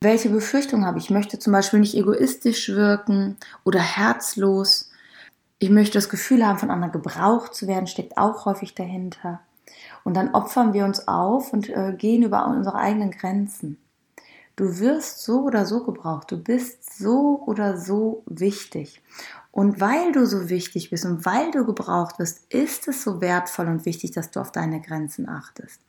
Welche 0.00 0.30
Befürchtung 0.30 0.86
habe 0.86 0.96
ich? 0.96 1.04
Ich 1.04 1.10
möchte 1.10 1.38
zum 1.38 1.52
Beispiel 1.52 1.80
nicht 1.80 1.94
egoistisch 1.94 2.70
wirken 2.70 3.36
oder 3.62 3.80
herzlos. 3.80 4.90
Ich 5.58 5.68
möchte 5.68 5.98
das 5.98 6.08
Gefühl 6.08 6.46
haben, 6.46 6.58
von 6.58 6.70
anderen 6.70 6.92
gebraucht 6.92 7.54
zu 7.54 7.68
werden, 7.68 7.86
steckt 7.86 8.16
auch 8.16 8.46
häufig 8.46 8.74
dahinter. 8.74 9.40
Und 10.04 10.16
dann 10.16 10.34
opfern 10.34 10.72
wir 10.72 10.84
uns 10.84 11.06
auf 11.08 11.52
und 11.52 11.68
äh, 11.68 11.94
gehen 11.96 12.22
über 12.22 12.46
unsere 12.46 12.76
eigenen 12.76 13.10
Grenzen. 13.10 13.78
Du 14.56 14.78
wirst 14.78 15.24
so 15.24 15.42
oder 15.42 15.64
so 15.64 15.82
gebraucht. 15.84 16.30
Du 16.30 16.36
bist 16.36 16.98
so 16.98 17.42
oder 17.46 17.78
so 17.78 18.22
wichtig. 18.26 19.02
Und 19.50 19.80
weil 19.80 20.12
du 20.12 20.26
so 20.26 20.48
wichtig 20.48 20.90
bist 20.90 21.04
und 21.04 21.26
weil 21.26 21.50
du 21.50 21.64
gebraucht 21.64 22.18
wirst, 22.18 22.52
ist 22.52 22.88
es 22.88 23.02
so 23.04 23.20
wertvoll 23.20 23.68
und 23.68 23.84
wichtig, 23.84 24.12
dass 24.12 24.30
du 24.30 24.40
auf 24.40 24.50
deine 24.50 24.80
Grenzen 24.80 25.28
achtest. 25.28 25.80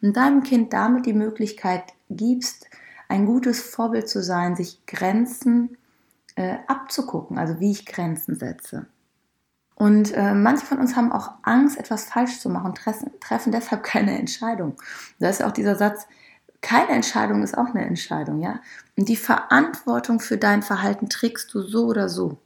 Und 0.00 0.16
deinem 0.16 0.42
Kind 0.42 0.72
damit 0.72 1.06
die 1.06 1.12
Möglichkeit 1.12 1.84
gibst, 2.08 2.68
ein 3.08 3.26
gutes 3.26 3.60
Vorbild 3.60 4.08
zu 4.08 4.22
sein, 4.22 4.56
sich 4.56 4.86
Grenzen 4.86 5.76
äh, 6.36 6.56
abzugucken, 6.66 7.38
also 7.38 7.60
wie 7.60 7.72
ich 7.72 7.84
Grenzen 7.84 8.36
setze. 8.36 8.86
Und 9.80 10.12
äh, 10.12 10.34
manche 10.34 10.66
von 10.66 10.76
uns 10.76 10.94
haben 10.94 11.10
auch 11.10 11.30
Angst, 11.40 11.78
etwas 11.78 12.04
falsch 12.04 12.38
zu 12.38 12.50
machen, 12.50 12.74
treffen, 12.74 13.12
treffen 13.18 13.50
deshalb 13.50 13.82
keine 13.82 14.18
Entscheidung. 14.18 14.76
Da 15.18 15.30
ist 15.30 15.40
ja 15.40 15.46
auch 15.46 15.52
dieser 15.52 15.74
Satz, 15.74 16.06
keine 16.60 16.90
Entscheidung 16.90 17.42
ist 17.42 17.56
auch 17.56 17.68
eine 17.68 17.86
Entscheidung, 17.86 18.42
ja. 18.42 18.60
Und 18.98 19.08
die 19.08 19.16
Verantwortung 19.16 20.20
für 20.20 20.36
dein 20.36 20.62
Verhalten 20.62 21.08
trägst 21.08 21.54
du 21.54 21.62
so 21.62 21.86
oder 21.86 22.10
so. 22.10 22.36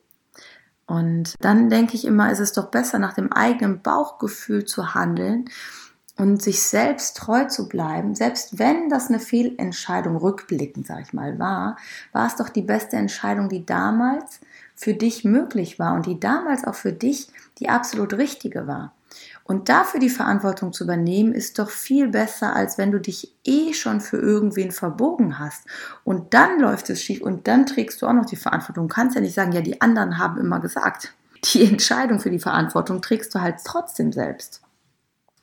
Und 0.86 1.34
dann 1.40 1.70
denke 1.70 1.96
ich 1.96 2.04
immer, 2.04 2.30
ist 2.30 2.38
es 2.38 2.52
doch 2.52 2.70
besser, 2.70 3.00
nach 3.00 3.14
dem 3.14 3.32
eigenen 3.32 3.82
Bauchgefühl 3.82 4.64
zu 4.64 4.94
handeln 4.94 5.46
und 6.16 6.40
sich 6.40 6.62
selbst 6.62 7.16
treu 7.16 7.46
zu 7.46 7.68
bleiben. 7.68 8.14
Selbst 8.14 8.60
wenn 8.60 8.88
das 8.88 9.08
eine 9.08 9.18
Fehlentscheidung 9.18 10.14
rückblickend, 10.14 10.86
sage 10.86 11.02
ich 11.02 11.12
mal, 11.12 11.36
war, 11.40 11.78
war 12.12 12.28
es 12.28 12.36
doch 12.36 12.48
die 12.48 12.62
beste 12.62 12.94
Entscheidung, 12.94 13.48
die 13.48 13.66
damals 13.66 14.38
für 14.74 14.94
dich 14.94 15.24
möglich 15.24 15.78
war 15.78 15.94
und 15.94 16.06
die 16.06 16.18
damals 16.18 16.64
auch 16.64 16.74
für 16.74 16.92
dich 16.92 17.28
die 17.58 17.68
absolut 17.68 18.14
richtige 18.14 18.66
war. 18.66 18.92
Und 19.44 19.68
dafür 19.68 20.00
die 20.00 20.10
Verantwortung 20.10 20.72
zu 20.72 20.84
übernehmen, 20.84 21.32
ist 21.34 21.58
doch 21.58 21.70
viel 21.70 22.08
besser, 22.08 22.56
als 22.56 22.78
wenn 22.78 22.90
du 22.90 22.98
dich 22.98 23.34
eh 23.44 23.74
schon 23.74 24.00
für 24.00 24.16
irgendwen 24.16 24.72
verbogen 24.72 25.38
hast. 25.38 25.66
Und 26.02 26.32
dann 26.32 26.58
läuft 26.60 26.88
es 26.90 27.02
schief 27.02 27.20
und 27.20 27.46
dann 27.46 27.66
trägst 27.66 28.00
du 28.00 28.06
auch 28.06 28.14
noch 28.14 28.24
die 28.24 28.36
Verantwortung. 28.36 28.88
Du 28.88 28.94
kannst 28.94 29.14
ja 29.14 29.20
nicht 29.20 29.34
sagen, 29.34 29.52
ja, 29.52 29.60
die 29.60 29.80
anderen 29.82 30.18
haben 30.18 30.40
immer 30.40 30.60
gesagt. 30.60 31.12
Die 31.44 31.64
Entscheidung 31.70 32.20
für 32.20 32.30
die 32.30 32.38
Verantwortung 32.38 33.02
trägst 33.02 33.34
du 33.34 33.40
halt 33.40 33.56
trotzdem 33.64 34.12
selbst. 34.12 34.62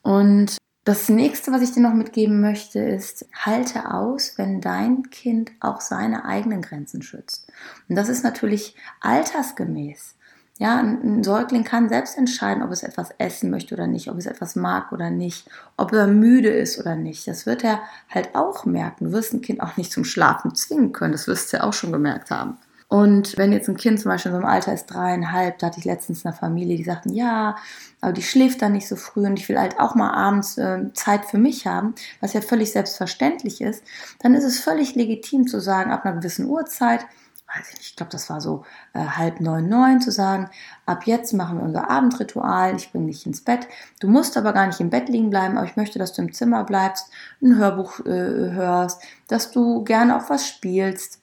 Und 0.02 0.58
das 0.84 1.10
nächste, 1.10 1.52
was 1.52 1.62
ich 1.62 1.72
dir 1.72 1.82
noch 1.82 1.94
mitgeben 1.94 2.42
möchte, 2.42 2.80
ist, 2.80 3.28
halte 3.34 3.94
aus, 3.94 4.38
wenn 4.38 4.62
dein 4.62 5.10
Kind 5.12 5.52
auch 5.60 5.80
seine 5.80 6.26
eigenen 6.26 6.62
Grenzen 6.62 7.04
schützt. 7.04 7.52
Und 7.88 7.96
das 7.96 8.10
ist 8.10 8.24
natürlich 8.24 8.76
altersgemäß. 9.00 10.16
Ja, 10.58 10.78
ein 10.78 11.24
Säugling 11.24 11.64
kann 11.64 11.90
selbst 11.90 12.18
entscheiden, 12.18 12.62
ob 12.62 12.72
es 12.72 12.84
etwas 12.84 13.10
essen 13.18 13.50
möchte 13.50 13.74
oder 13.74 13.88
nicht, 13.88 14.10
ob 14.10 14.18
es 14.18 14.28
etwas 14.28 14.56
mag 14.56 14.92
oder 14.92 15.10
nicht, 15.10 15.50
ob 15.76 15.92
er 15.92 16.06
müde 16.08 16.50
ist 16.50 16.80
oder 16.80 16.96
nicht. 16.96 17.28
Das 17.28 17.46
wird 17.46 17.64
er 17.64 17.80
halt 18.10 18.36
auch 18.36 18.66
merken. 18.66 19.06
Du 19.06 19.12
wirst 19.12 19.34
ein 19.34 19.42
Kind 19.42 19.62
auch 19.62 19.78
nicht 19.78 19.92
zum 19.92 20.04
Schlafen 20.04 20.54
zwingen 20.54 20.92
können. 20.92 21.14
Das 21.14 21.28
wirst 21.28 21.52
du 21.52 21.58
ja 21.58 21.64
auch 21.64 21.74
schon 21.74 21.92
gemerkt 21.92 22.30
haben. 22.30 22.58
Und 22.92 23.38
wenn 23.38 23.54
jetzt 23.54 23.70
ein 23.70 23.78
Kind 23.78 24.02
zum 24.02 24.12
Beispiel 24.12 24.34
in 24.34 24.38
so 24.38 24.44
einem 24.44 24.54
Alter 24.54 24.74
ist, 24.74 24.88
dreieinhalb, 24.88 25.58
da 25.60 25.68
hatte 25.68 25.80
ich 25.80 25.86
letztens 25.86 26.26
eine 26.26 26.36
Familie, 26.36 26.76
die 26.76 26.84
sagten, 26.84 27.14
ja, 27.14 27.56
aber 28.02 28.12
die 28.12 28.22
schläft 28.22 28.62
dann 28.62 28.74
nicht 28.74 28.90
so 28.90 28.98
früh 28.98 29.26
und 29.26 29.40
ich 29.40 29.48
will 29.48 29.58
halt 29.58 29.80
auch 29.80 29.96
mal 29.96 30.12
abends 30.12 30.58
äh, 30.58 30.92
Zeit 30.94 31.24
für 31.24 31.38
mich 31.38 31.66
haben, 31.66 31.96
was 32.20 32.34
ja 32.34 32.42
völlig 32.42 32.74
selbstverständlich 32.74 33.62
ist, 33.62 33.82
dann 34.20 34.36
ist 34.36 34.44
es 34.44 34.60
völlig 34.60 34.94
legitim 34.94 35.48
zu 35.48 35.62
sagen, 35.62 35.90
ab 35.90 36.04
einer 36.04 36.18
gewissen 36.18 36.48
Uhrzeit, 36.48 37.06
weiß 37.48 37.70
ich 37.70 37.78
nicht, 37.78 37.90
ich 37.92 37.96
glaube, 37.96 38.12
das 38.12 38.30
war 38.30 38.42
so 38.42 38.66
äh, 38.92 39.00
halb 39.00 39.40
neun, 39.40 39.70
neun, 39.70 40.02
zu 40.02 40.12
sagen, 40.12 40.50
ab 40.86 41.04
jetzt 41.06 41.32
machen 41.32 41.60
wir 41.60 41.64
unser 41.64 41.90
Abendritual, 41.90 42.76
ich 42.76 42.92
bringe 42.92 43.08
dich 43.08 43.26
ins 43.26 43.40
Bett. 43.40 43.70
Du 44.02 44.10
musst 44.10 44.36
aber 44.36 44.52
gar 44.52 44.68
nicht 44.68 44.82
im 44.82 44.90
Bett 44.90 45.08
liegen 45.08 45.30
bleiben, 45.30 45.58
aber 45.58 45.66
ich 45.66 45.78
möchte, 45.78 45.98
dass 45.98 46.12
du 46.12 46.24
im 46.24 46.34
Zimmer 46.34 46.66
bleibst, 46.66 47.10
ein 47.42 47.56
Hörbuch 47.56 48.02
äh, 48.02 48.52
hörst, 48.52 49.02
dass 49.30 49.52
du 49.52 49.86
gerne 49.86 50.18
auch 50.18 50.30
was 50.30 50.46
spielst. 50.46 51.21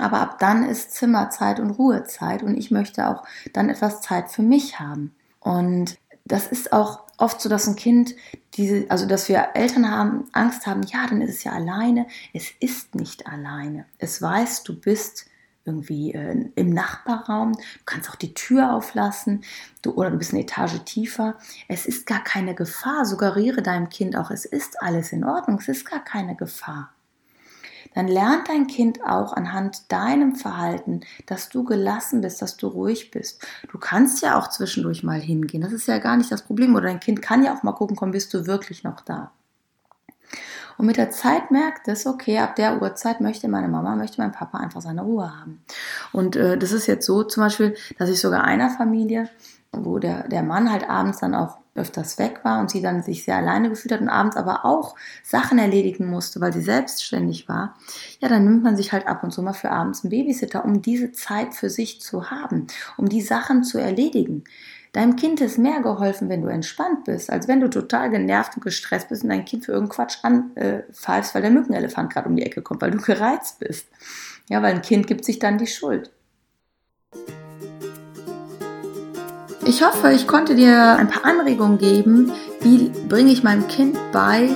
Aber 0.00 0.20
ab 0.20 0.38
dann 0.38 0.64
ist 0.68 0.94
Zimmerzeit 0.94 1.60
und 1.60 1.70
Ruhezeit 1.70 2.42
und 2.42 2.56
ich 2.56 2.70
möchte 2.70 3.08
auch 3.08 3.24
dann 3.52 3.68
etwas 3.68 4.00
Zeit 4.00 4.30
für 4.30 4.42
mich 4.42 4.80
haben. 4.80 5.14
Und 5.40 5.98
das 6.24 6.46
ist 6.46 6.72
auch 6.72 7.00
oft 7.18 7.40
so, 7.40 7.48
dass 7.48 7.66
ein 7.66 7.76
Kind 7.76 8.14
diese, 8.54 8.86
also 8.88 9.06
dass 9.06 9.28
wir 9.28 9.50
Eltern 9.54 9.90
haben, 9.90 10.24
Angst 10.32 10.66
haben, 10.66 10.82
ja, 10.82 11.06
dann 11.06 11.20
ist 11.20 11.30
es 11.30 11.44
ja 11.44 11.52
alleine. 11.52 12.06
Es 12.32 12.50
ist 12.60 12.94
nicht 12.94 13.26
alleine. 13.26 13.84
Es 13.98 14.20
weiß, 14.20 14.62
du 14.64 14.78
bist 14.78 15.26
irgendwie 15.64 16.14
äh, 16.14 16.48
im 16.54 16.70
Nachbarraum. 16.70 17.52
Du 17.52 17.84
kannst 17.84 18.10
auch 18.10 18.16
die 18.16 18.34
Tür 18.34 18.72
auflassen 18.72 19.44
du, 19.82 19.92
oder 19.92 20.10
du 20.10 20.18
bist 20.18 20.32
eine 20.32 20.42
Etage 20.42 20.78
tiefer. 20.84 21.36
Es 21.68 21.86
ist 21.86 22.06
gar 22.06 22.24
keine 22.24 22.54
Gefahr. 22.54 23.04
Suggeriere 23.04 23.62
deinem 23.62 23.88
Kind 23.88 24.16
auch, 24.16 24.30
es 24.30 24.44
ist 24.44 24.82
alles 24.82 25.12
in 25.12 25.24
Ordnung. 25.24 25.58
Es 25.58 25.68
ist 25.68 25.84
gar 25.84 26.02
keine 26.02 26.34
Gefahr. 26.34 26.92
Dann 27.94 28.08
lernt 28.08 28.48
dein 28.48 28.66
Kind 28.66 29.04
auch 29.04 29.32
anhand 29.32 29.90
deinem 29.90 30.36
Verhalten, 30.36 31.00
dass 31.26 31.48
du 31.48 31.64
gelassen 31.64 32.20
bist, 32.20 32.40
dass 32.40 32.56
du 32.56 32.68
ruhig 32.68 33.10
bist. 33.10 33.44
Du 33.70 33.78
kannst 33.78 34.22
ja 34.22 34.38
auch 34.38 34.48
zwischendurch 34.48 35.02
mal 35.02 35.20
hingehen. 35.20 35.60
Das 35.60 35.72
ist 35.72 35.88
ja 35.88 35.98
gar 35.98 36.16
nicht 36.16 36.30
das 36.30 36.42
Problem. 36.42 36.74
Oder 36.74 36.86
dein 36.86 37.00
Kind 37.00 37.22
kann 37.22 37.42
ja 37.42 37.54
auch 37.54 37.62
mal 37.62 37.72
gucken, 37.72 37.96
komm, 37.96 38.12
bist 38.12 38.32
du 38.32 38.46
wirklich 38.46 38.84
noch 38.84 39.00
da? 39.00 39.32
Und 40.80 40.86
mit 40.86 40.96
der 40.96 41.10
Zeit 41.10 41.50
merkt 41.50 41.88
es, 41.88 42.06
okay, 42.06 42.38
ab 42.38 42.56
der 42.56 42.80
Uhrzeit 42.80 43.20
möchte 43.20 43.48
meine 43.48 43.68
Mama, 43.68 43.96
möchte 43.96 44.18
mein 44.18 44.32
Papa 44.32 44.56
einfach 44.56 44.80
seine 44.80 45.02
Ruhe 45.02 45.38
haben. 45.38 45.62
Und 46.10 46.36
äh, 46.36 46.56
das 46.56 46.72
ist 46.72 46.86
jetzt 46.86 47.04
so 47.04 47.22
zum 47.22 47.42
Beispiel, 47.42 47.76
dass 47.98 48.08
ich 48.08 48.18
sogar 48.18 48.44
einer 48.44 48.70
Familie, 48.70 49.28
wo 49.72 49.98
der, 49.98 50.28
der 50.28 50.42
Mann 50.42 50.70
halt 50.70 50.88
abends 50.88 51.18
dann 51.20 51.34
auch 51.34 51.58
öfters 51.74 52.18
weg 52.18 52.40
war 52.42 52.60
und 52.60 52.70
sie 52.70 52.82
dann 52.82 53.02
sich 53.02 53.24
sehr 53.24 53.36
alleine 53.36 53.70
gefühlt 53.70 53.92
hat 53.92 54.00
und 54.00 54.08
abends 54.08 54.36
aber 54.36 54.64
auch 54.64 54.96
Sachen 55.22 55.58
erledigen 55.58 56.06
musste, 56.06 56.40
weil 56.40 56.52
sie 56.52 56.62
selbstständig 56.62 57.48
war, 57.48 57.76
ja, 58.18 58.28
dann 58.28 58.44
nimmt 58.44 58.64
man 58.64 58.76
sich 58.76 58.92
halt 58.92 59.06
ab 59.06 59.22
und 59.22 59.30
zu 59.30 59.42
mal 59.42 59.52
für 59.52 59.70
abends 59.70 60.02
einen 60.02 60.10
Babysitter, 60.10 60.64
um 60.64 60.82
diese 60.82 61.12
Zeit 61.12 61.54
für 61.54 61.70
sich 61.70 62.00
zu 62.00 62.30
haben, 62.30 62.66
um 62.96 63.08
die 63.08 63.22
Sachen 63.22 63.62
zu 63.62 63.78
erledigen. 63.78 64.44
Deinem 64.92 65.14
Kind 65.14 65.40
ist 65.40 65.56
mehr 65.56 65.80
geholfen, 65.80 66.28
wenn 66.28 66.42
du 66.42 66.48
entspannt 66.48 67.04
bist, 67.04 67.30
als 67.30 67.46
wenn 67.46 67.60
du 67.60 67.70
total 67.70 68.10
genervt 68.10 68.56
und 68.56 68.64
gestresst 68.64 69.08
bist 69.08 69.22
und 69.22 69.28
dein 69.30 69.44
Kind 69.44 69.64
für 69.64 69.72
irgendeinen 69.72 70.08
Quatsch 70.08 70.18
anpfeifst, 70.22 71.34
weil 71.34 71.42
der 71.42 71.52
Mückenelefant 71.52 72.12
gerade 72.12 72.28
um 72.28 72.34
die 72.34 72.42
Ecke 72.42 72.60
kommt, 72.60 72.82
weil 72.82 72.90
du 72.90 72.98
gereizt 72.98 73.60
bist. 73.60 73.86
Ja, 74.48 74.62
weil 74.62 74.74
ein 74.74 74.82
Kind 74.82 75.06
gibt 75.06 75.24
sich 75.24 75.38
dann 75.38 75.58
die 75.58 75.68
Schuld. 75.68 76.10
Ich 79.70 79.84
hoffe, 79.84 80.10
ich 80.10 80.26
konnte 80.26 80.56
dir 80.56 80.96
ein 80.96 81.06
paar 81.06 81.24
Anregungen 81.24 81.78
geben, 81.78 82.32
wie 82.60 82.90
bringe 83.08 83.30
ich 83.30 83.44
meinem 83.44 83.68
Kind 83.68 83.96
bei, 84.10 84.48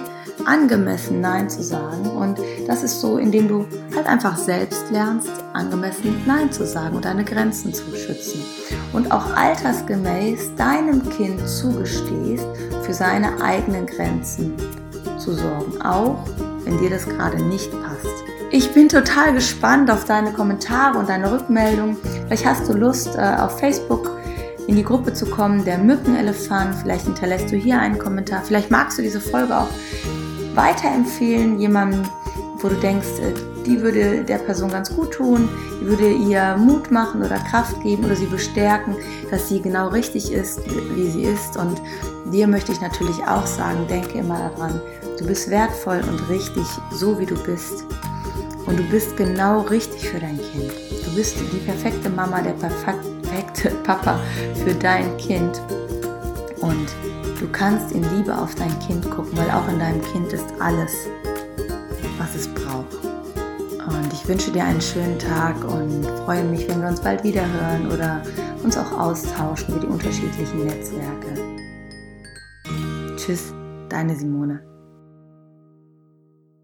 angemessen 0.45 1.21
Nein 1.21 1.49
zu 1.49 1.63
sagen. 1.63 2.11
Und 2.11 2.41
das 2.67 2.83
ist 2.83 3.01
so, 3.01 3.19
indem 3.19 3.47
du 3.47 3.65
halt 3.95 4.09
einfach 4.09 4.37
selbst 4.37 4.91
lernst, 4.91 5.31
angemessen 5.53 6.21
Nein 6.27 6.51
zu 6.51 6.67
sagen 6.67 6.97
und 6.97 7.05
deine 7.05 7.23
Grenzen 7.23 7.73
zu 7.73 7.85
schützen. 7.95 8.43
Und 8.93 9.13
auch 9.13 9.37
altersgemäß 9.37 10.57
deinem 10.57 11.09
Kind 11.11 11.49
zugestehst, 11.49 12.49
für 12.83 12.93
seine 12.93 13.41
eigenen 13.41 13.87
Grenzen 13.87 14.53
zu 15.17 15.35
sorgen. 15.35 15.81
Auch 15.81 16.25
wenn 16.65 16.77
dir 16.79 16.91
das 16.91 17.09
gerade 17.09 17.41
nicht 17.41 17.71
passt. 17.71 18.25
Ich 18.51 18.73
bin 18.73 18.89
total 18.89 19.33
gespannt 19.33 19.93
auf 19.93 20.07
deine 20.07 20.33
Kommentare 20.33 20.99
und 20.99 21.09
deine 21.09 21.31
Rückmeldung. 21.31 21.97
Vielleicht 22.27 22.45
hast 22.45 22.69
du 22.69 22.73
Lust, 22.73 23.15
äh, 23.15 23.37
auf 23.37 23.61
Facebook 23.61 24.11
in 24.67 24.77
die 24.77 24.85
Gruppe 24.85 25.13
zu 25.13 25.27
kommen, 25.27 25.65
der 25.65 25.79
Mückenelefant. 25.79 26.75
Vielleicht 26.77 27.05
hinterlässt 27.05 27.51
du 27.51 27.57
hier 27.57 27.79
einen 27.79 27.99
Kommentar. 27.99 28.43
Vielleicht 28.45 28.71
magst 28.71 28.99
du 28.99 29.03
diese 29.03 29.21
Folge 29.21 29.57
auch 29.57 29.69
weiterempfehlen, 30.55 31.59
jemandem, 31.59 32.03
wo 32.59 32.69
du 32.69 32.77
denkst, 32.77 33.19
äh, 33.21 33.33
die 33.67 33.81
würde 33.81 34.25
der 34.25 34.39
Person 34.39 34.71
ganz 34.71 34.95
gut 34.95 35.13
tun, 35.13 35.49
die 35.81 35.87
würde 35.87 36.11
ihr 36.11 36.57
Mut 36.57 36.91
machen 36.91 37.23
oder 37.23 37.39
Kraft 37.39 37.81
geben 37.83 38.05
oder 38.05 38.17
sie 38.17 38.27
bestärken, 38.27 38.97
dass 39.31 39.49
sie 39.49 39.61
genau 39.61 39.89
richtig 39.89 40.33
ist, 40.33 40.61
wie 40.95 41.09
sie 41.09 41.25
ist. 41.25 41.57
Und 41.57 41.81
dir 42.33 42.47
möchte 42.47 42.73
ich 42.73 42.81
natürlich 42.81 43.23
auch 43.27 43.47
sagen, 43.47 43.87
denke 43.89 44.19
immer 44.19 44.39
daran, 44.39 44.81
du 45.19 45.27
bist 45.27 45.51
wertvoll 45.51 46.03
und 46.09 46.29
richtig, 46.29 46.65
so 46.93 47.19
wie 47.19 47.27
du 47.27 47.37
bist. 47.45 47.85
Und 48.67 48.79
du 48.79 48.83
bist 48.85 49.17
genau 49.17 49.61
richtig 49.63 50.09
für 50.09 50.21
dein 50.21 50.39
Kind. 50.39 50.73
Du 51.05 51.15
bist 51.15 51.37
die 51.53 51.59
perfekte 51.59 52.09
Mama, 52.09 52.41
der 52.41 52.53
perfekte 52.53 53.14
Papa 53.85 54.19
für 54.65 54.75
dein 54.75 55.17
Kind. 55.17 55.61
Und 56.61 56.87
du 57.41 57.49
kannst 57.53 57.93
in 57.93 58.03
Liebe 58.17 58.37
auf 58.37 58.55
dein 58.55 58.79
Kind 58.81 59.11
gucken, 59.11 59.37
weil 59.37 59.51
auch 59.51 59.69
in 59.69 59.79
deinem 59.79 60.03
Kind 60.13 60.33
ist 60.33 60.47
alles, 60.61 60.93
was 62.19 62.35
es 62.35 62.49
braucht. 62.49 63.05
Und 63.87 64.13
ich 64.13 64.27
wünsche 64.27 64.51
dir 64.51 64.65
einen 64.65 64.81
schönen 64.81 65.19
Tag 65.19 65.57
und 65.65 66.07
freue 66.25 66.45
mich, 66.45 66.69
wenn 66.69 66.81
wir 66.81 66.89
uns 66.89 67.01
bald 67.01 67.23
wieder 67.23 67.43
hören 67.47 67.93
oder 67.93 68.23
uns 68.63 68.77
auch 68.77 68.93
austauschen 68.99 69.75
über 69.75 69.81
die 69.81 69.87
unterschiedlichen 69.87 70.65
Netzwerke. 70.65 71.35
Tschüss, 73.17 73.53
deine 73.89 74.17
Simone. 74.17 74.74